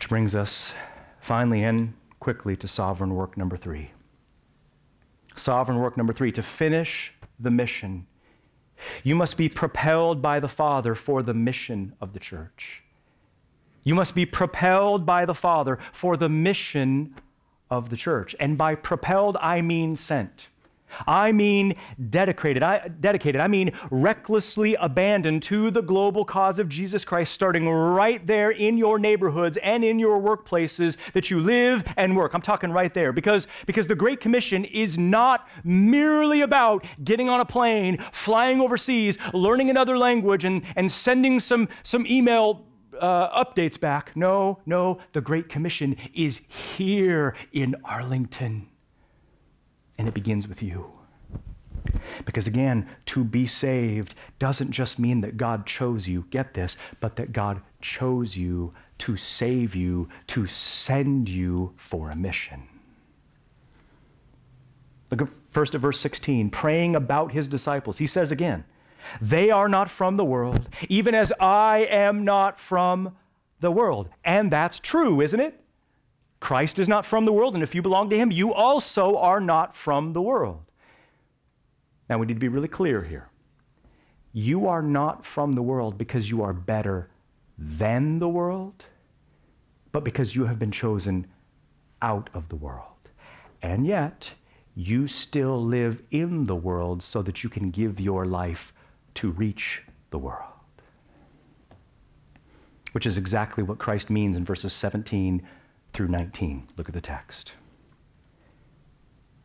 [0.00, 0.72] Which brings us
[1.20, 3.90] finally and quickly to sovereign work number three.
[5.36, 8.06] Sovereign work number three to finish the mission.
[9.02, 12.82] You must be propelled by the Father for the mission of the church.
[13.84, 17.14] You must be propelled by the Father for the mission
[17.68, 18.34] of the church.
[18.40, 20.48] And by propelled, I mean sent.
[21.06, 21.74] I mean
[22.10, 22.62] dedicated.
[22.62, 23.40] I, dedicated.
[23.40, 28.76] I mean recklessly abandoned to the global cause of Jesus Christ, starting right there in
[28.76, 32.34] your neighborhoods and in your workplaces that you live and work.
[32.34, 37.40] I'm talking right there because, because the Great Commission is not merely about getting on
[37.40, 42.66] a plane, flying overseas, learning another language, and, and sending some, some email
[43.00, 44.14] uh, updates back.
[44.14, 46.40] No, no, the Great Commission is
[46.76, 48.68] here in Arlington.
[50.00, 50.90] And it begins with you.
[52.24, 57.16] Because again, to be saved doesn't just mean that God chose you, get this, but
[57.16, 62.62] that God chose you to save you, to send you for a mission.
[65.10, 67.98] Look at first at verse 16, praying about his disciples.
[67.98, 68.64] He says again,
[69.20, 73.18] They are not from the world, even as I am not from
[73.60, 74.08] the world.
[74.24, 75.59] And that's true, isn't it?
[76.40, 79.40] Christ is not from the world, and if you belong to him, you also are
[79.40, 80.62] not from the world.
[82.08, 83.28] Now, we need to be really clear here.
[84.32, 87.10] You are not from the world because you are better
[87.58, 88.84] than the world,
[89.92, 91.26] but because you have been chosen
[92.00, 92.86] out of the world.
[93.62, 94.32] And yet,
[94.74, 98.72] you still live in the world so that you can give your life
[99.14, 100.46] to reach the world.
[102.92, 105.46] Which is exactly what Christ means in verses 17
[105.92, 106.68] through 19.
[106.76, 107.52] Look at the text.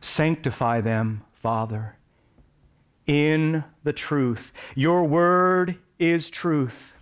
[0.00, 1.96] Sanctify them, Father,
[3.06, 4.52] in the truth.
[4.74, 6.92] Your word is truth.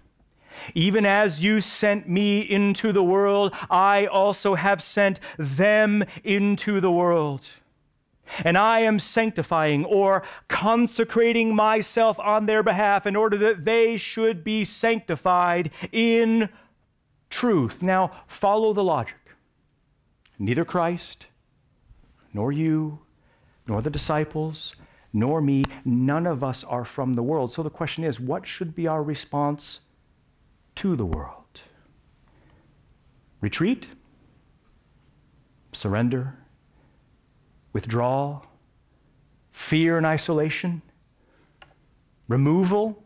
[0.75, 6.91] Even as you sent me into the world, I also have sent them into the
[6.91, 7.49] world.
[8.43, 14.43] And I am sanctifying or consecrating myself on their behalf in order that they should
[14.43, 16.49] be sanctified in
[17.29, 17.83] truth.
[17.83, 19.17] Now, follow the logic.
[20.39, 21.29] Neither Christ,
[22.33, 23.01] nor you,
[23.67, 24.75] nor the disciples,
[25.13, 27.53] nor me, none of us are from the world.
[27.53, 29.81] So the question is what should be our response
[30.77, 31.61] to the world?
[33.41, 33.87] Retreat?
[35.73, 36.37] Surrender?
[37.73, 38.45] Withdrawal?
[39.53, 40.83] Fear and isolation?
[42.27, 43.05] Removal?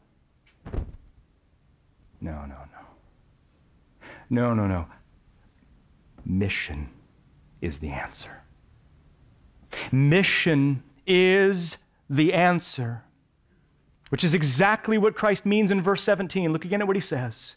[2.20, 4.08] No, no, no.
[4.30, 4.86] No, no, no.
[6.24, 6.88] Mission
[7.60, 8.42] is the answer.
[9.92, 11.78] Mission is
[12.08, 13.02] the answer,
[14.08, 16.52] which is exactly what Christ means in verse 17.
[16.52, 17.56] Look again at what he says.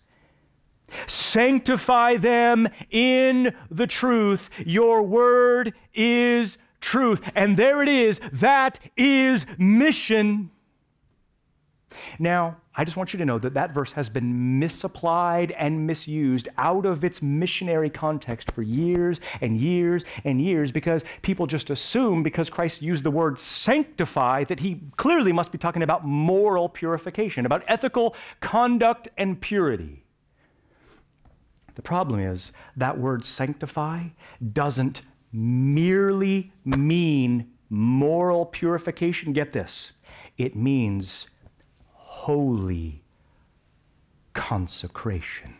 [1.08, 4.49] Sanctify them in the truth.
[4.66, 7.22] Your word is truth.
[7.36, 8.20] And there it is.
[8.34, 10.52] That is mission.
[12.20, 16.48] Now, I just want you to know that that verse has been misapplied and misused
[16.58, 22.24] out of its missionary context for years and years and years because people just assume
[22.24, 27.46] because Christ used the word sanctify that he clearly must be talking about moral purification,
[27.46, 30.06] about ethical conduct and purity.
[31.76, 34.04] The problem is that word sanctify
[34.54, 35.02] doesn't
[35.34, 39.34] merely mean moral purification.
[39.34, 39.92] Get this
[40.38, 41.28] it means
[42.12, 43.01] holy
[44.34, 45.55] consecration.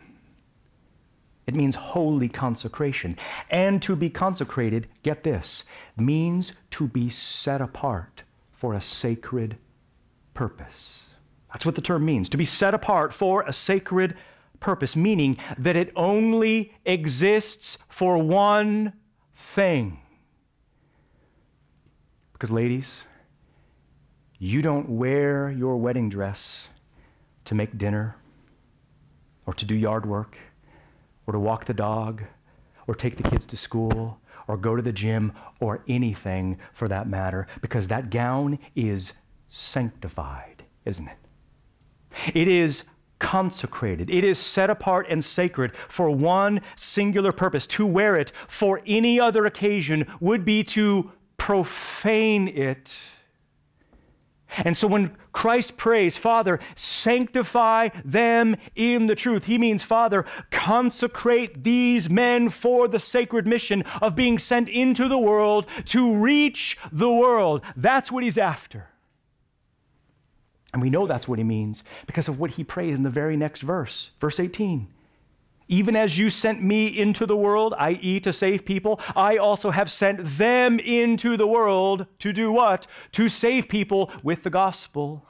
[1.46, 3.18] It means holy consecration.
[3.50, 5.64] And to be consecrated, get this,
[5.96, 8.22] means to be set apart
[8.52, 9.56] for a sacred
[10.34, 11.04] purpose.
[11.52, 14.14] That's what the term means to be set apart for a sacred
[14.60, 18.92] purpose, meaning that it only exists for one
[19.34, 19.98] thing.
[22.34, 22.92] Because, ladies,
[24.42, 26.68] you don't wear your wedding dress
[27.44, 28.16] to make dinner
[29.46, 30.36] or to do yard work
[31.28, 32.24] or to walk the dog
[32.88, 34.18] or take the kids to school
[34.48, 39.12] or go to the gym or anything for that matter because that gown is
[39.48, 42.34] sanctified, isn't it?
[42.34, 42.82] It is
[43.20, 44.10] consecrated.
[44.10, 47.64] It is set apart and sacred for one singular purpose.
[47.68, 52.98] To wear it for any other occasion would be to profane it
[54.58, 61.64] and so when Christ prays, Father, sanctify them in the truth, he means, Father, consecrate
[61.64, 67.10] these men for the sacred mission of being sent into the world to reach the
[67.12, 67.62] world.
[67.76, 68.88] That's what he's after.
[70.72, 73.36] And we know that's what he means because of what he prays in the very
[73.36, 74.88] next verse, verse 18.
[75.72, 79.90] Even as you sent me into the world, i.e., to save people, I also have
[79.90, 82.86] sent them into the world to do what?
[83.12, 85.24] To save people with the gospel.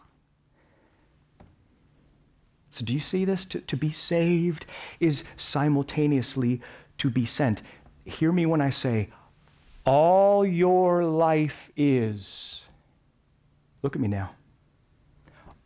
[2.71, 3.45] So, do you see this?
[3.45, 4.67] To, to be saved
[4.99, 6.61] is simultaneously
[6.99, 7.63] to be sent.
[8.05, 9.11] Hear me when I say,
[9.87, 12.67] all your life is.
[13.83, 14.33] Look at me now.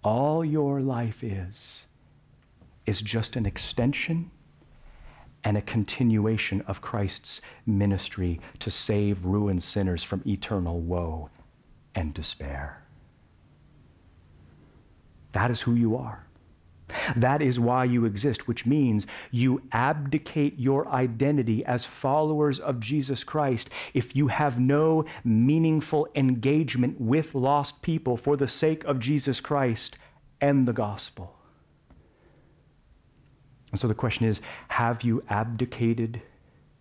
[0.05, 1.87] All your life is,
[2.85, 4.31] is just an extension
[5.47, 11.31] and a continuation of Christ's ministry to save ruined sinners from eternal woe
[11.95, 12.83] and despair.
[15.31, 16.27] That is who you are.
[17.15, 23.23] That is why you exist, which means you abdicate your identity as followers of Jesus
[23.23, 29.41] Christ if you have no meaningful engagement with lost people for the sake of Jesus
[29.41, 29.97] Christ
[30.41, 31.37] and the gospel.
[33.77, 36.23] And so the question is have you abdicated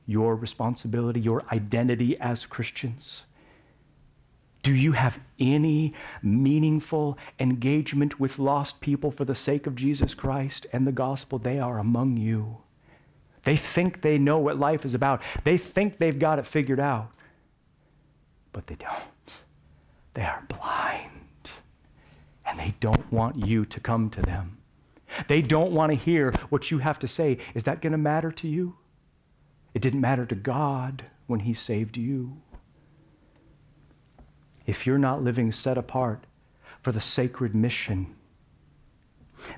[0.06, 3.24] your responsibility, your identity as Christians?
[4.64, 5.94] Do you have any
[6.24, 11.38] meaningful engagement with lost people for the sake of Jesus Christ and the gospel?
[11.38, 12.60] They are among you.
[13.44, 17.12] They think they know what life is about, they think they've got it figured out,
[18.54, 19.34] but they don't.
[20.14, 21.50] They are blind,
[22.46, 24.60] and they don't want you to come to them.
[25.28, 27.38] They don't want to hear what you have to say.
[27.54, 28.78] Is that going to matter to you?
[29.74, 32.42] It didn't matter to God when He saved you.
[34.66, 36.26] If you're not living set apart
[36.82, 38.16] for the sacred mission,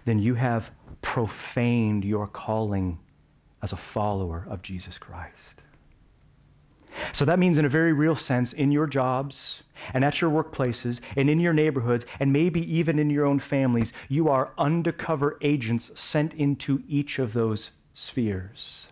[0.06, 3.00] then you have profaned your calling
[3.62, 5.57] as a follower of Jesus Christ.
[7.12, 11.02] So that means, in a very real sense, in your jobs and at your workplaces
[11.16, 15.92] and in your neighborhoods and maybe even in your own families, you are undercover agents
[16.00, 18.88] sent into each of those spheres.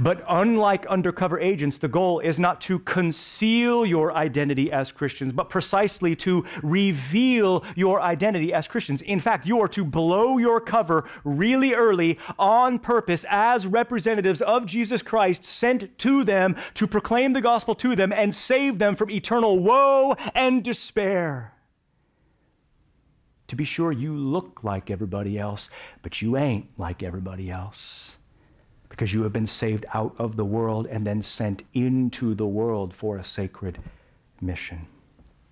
[0.00, 5.50] But unlike undercover agents, the goal is not to conceal your identity as Christians, but
[5.50, 9.02] precisely to reveal your identity as Christians.
[9.02, 14.66] In fact, you are to blow your cover really early on purpose as representatives of
[14.66, 19.10] Jesus Christ sent to them to proclaim the gospel to them and save them from
[19.10, 21.52] eternal woe and despair.
[23.48, 25.68] To be sure, you look like everybody else,
[26.02, 28.15] but you ain't like everybody else
[28.96, 32.94] because you have been saved out of the world and then sent into the world
[32.94, 33.78] for a sacred
[34.40, 34.86] mission.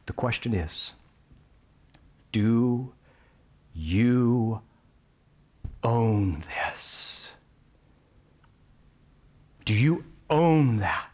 [0.07, 0.93] The question is
[2.33, 2.95] do
[3.75, 4.63] you
[5.83, 7.29] own this?
[9.67, 11.09] Do you own that?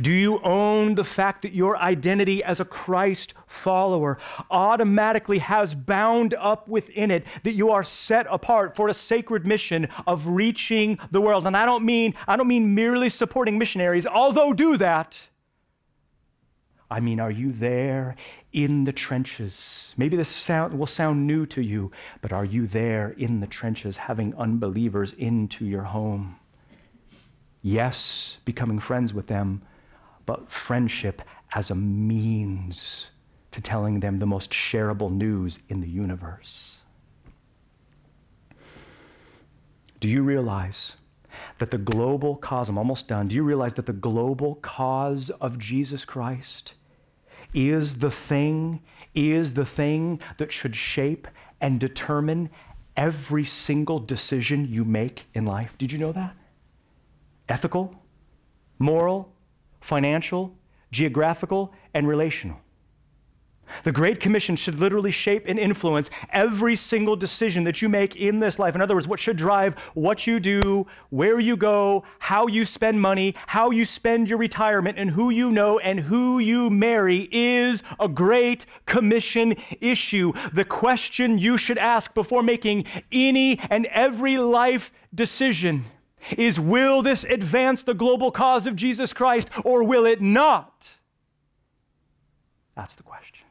[0.00, 4.18] Do you own the fact that your identity as a Christ follower
[4.50, 9.88] automatically has bound up within it that you are set apart for a sacred mission
[10.06, 11.46] of reaching the world?
[11.46, 15.26] And I don't mean I don't mean merely supporting missionaries, although do that.
[16.90, 18.16] I mean, are you there
[18.52, 19.92] in the trenches?
[19.98, 21.90] Maybe this sound will sound new to you,
[22.22, 26.36] but are you there in the trenches having unbelievers into your home?
[27.60, 29.62] Yes, becoming friends with them,
[30.28, 31.22] but friendship
[31.54, 33.08] as a means
[33.50, 36.76] to telling them the most shareable news in the universe.
[40.00, 40.96] Do you realize
[41.60, 45.58] that the global cause, I'm almost done, do you realize that the global cause of
[45.58, 46.74] Jesus Christ
[47.54, 48.82] is the thing,
[49.14, 51.26] is the thing that should shape
[51.58, 52.50] and determine
[52.98, 55.74] every single decision you make in life?
[55.78, 56.36] Did you know that?
[57.48, 57.94] Ethical,
[58.78, 59.32] moral,
[59.80, 60.56] financial,
[60.90, 62.58] geographical, and relational.
[63.84, 68.40] The Great Commission should literally shape and influence every single decision that you make in
[68.40, 68.74] this life.
[68.74, 73.00] In other words, what should drive what you do, where you go, how you spend
[73.00, 77.82] money, how you spend your retirement, and who you know and who you marry is
[78.00, 80.32] a Great Commission issue.
[80.52, 85.84] The question you should ask before making any and every life decision
[86.36, 90.90] is Will this advance the global cause of Jesus Christ or will it not?
[92.76, 93.46] That's the question.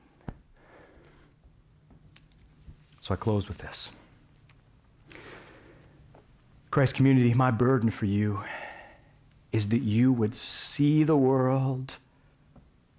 [3.00, 3.90] So I close with this.
[6.72, 8.42] Christ community, my burden for you
[9.52, 11.96] is that you would see the world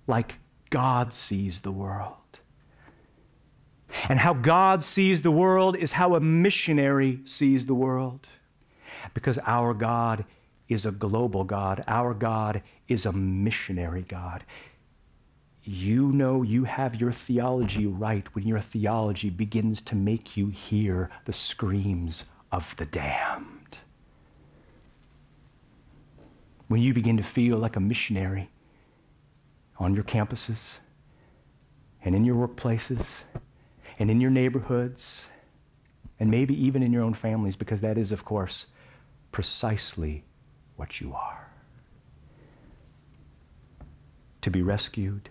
[0.06, 0.36] like
[0.70, 2.14] God sees the world.
[4.08, 8.26] And how God sees the world is how a missionary sees the world.
[9.14, 10.24] Because our God
[10.68, 14.44] is a global God, our God is a missionary God
[15.68, 21.10] you know you have your theology right when your theology begins to make you hear
[21.26, 23.76] the screams of the damned.
[26.68, 28.48] When you begin to feel like a missionary
[29.78, 30.78] on your campuses
[32.02, 33.22] and in your workplaces
[33.98, 35.26] and in your neighborhoods
[36.18, 38.64] and maybe even in your own families, because that is, of course,
[39.32, 40.24] precisely
[40.76, 41.48] what you are.
[44.42, 45.30] To be rescued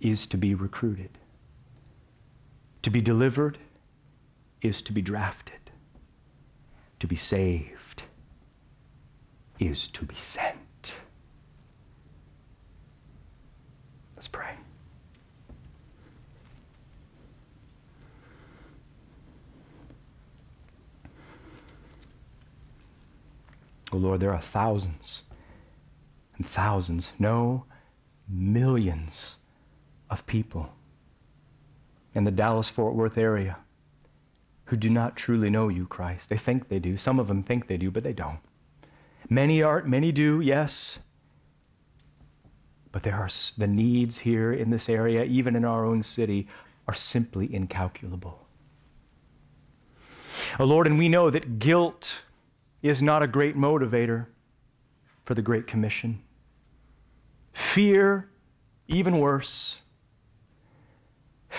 [0.00, 1.18] is to be recruited.
[2.82, 3.58] To be delivered
[4.62, 5.70] is to be drafted.
[7.00, 8.02] To be saved
[9.58, 10.94] is to be sent.
[14.16, 14.59] Let's pray.
[23.92, 25.22] Oh Lord, there are thousands
[26.36, 27.64] and thousands, no,
[28.28, 29.36] millions
[30.08, 30.70] of people
[32.14, 33.58] in the Dallas Fort Worth area
[34.66, 36.28] who do not truly know you, Christ.
[36.28, 36.96] They think they do.
[36.96, 38.38] Some of them think they do, but they don't.
[39.28, 40.98] Many are, many do, yes.
[42.92, 43.28] But there are
[43.58, 46.48] the needs here in this area, even in our own city,
[46.86, 48.46] are simply incalculable.
[50.58, 52.22] Oh Lord, and we know that guilt
[52.82, 54.26] is not a great motivator
[55.24, 56.22] for the Great Commission.
[57.52, 58.28] Fear,
[58.88, 59.76] even worse.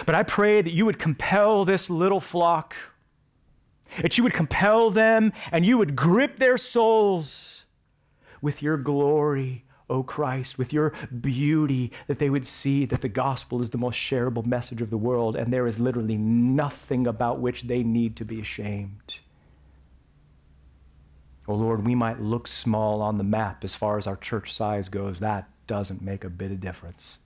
[0.06, 2.76] But I pray that you would compel this little flock,
[4.02, 7.66] that you would compel them and you would grip their souls
[8.42, 13.62] with your glory, O Christ, with your beauty, that they would see that the gospel
[13.62, 17.64] is the most shareable message of the world and there is literally nothing about which
[17.64, 19.20] they need to be ashamed.
[21.52, 24.88] Oh Lord, we might look small on the map as far as our church size
[24.88, 25.20] goes.
[25.20, 27.18] That doesn't make a bit of difference.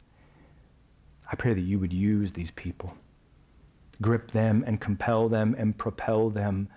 [1.32, 2.96] I pray that you would use these people,
[4.02, 6.70] grip them and compel them and propel them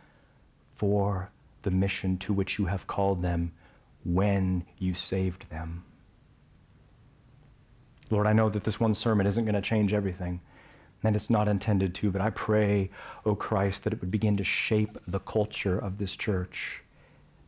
[0.74, 1.30] for
[1.62, 3.53] the mission to which you have called them
[4.05, 5.84] when you saved them.
[8.11, 10.42] Lord, I know that this one sermon isn't going to change everything,
[11.03, 12.90] and it's not intended to, but I pray,
[13.24, 16.82] O oh Christ, that it would begin to shape the culture of this church,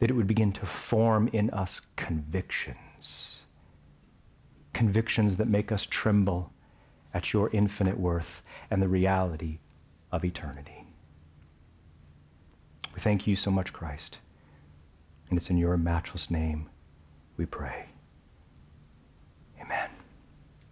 [0.00, 3.42] that it would begin to form in us convictions,
[4.72, 6.52] convictions that make us tremble
[7.14, 9.58] at your infinite worth and the reality
[10.10, 10.84] of eternity.
[12.94, 14.18] We thank you so much, Christ.
[15.28, 16.68] And it's in your matchless name
[17.36, 17.89] we pray.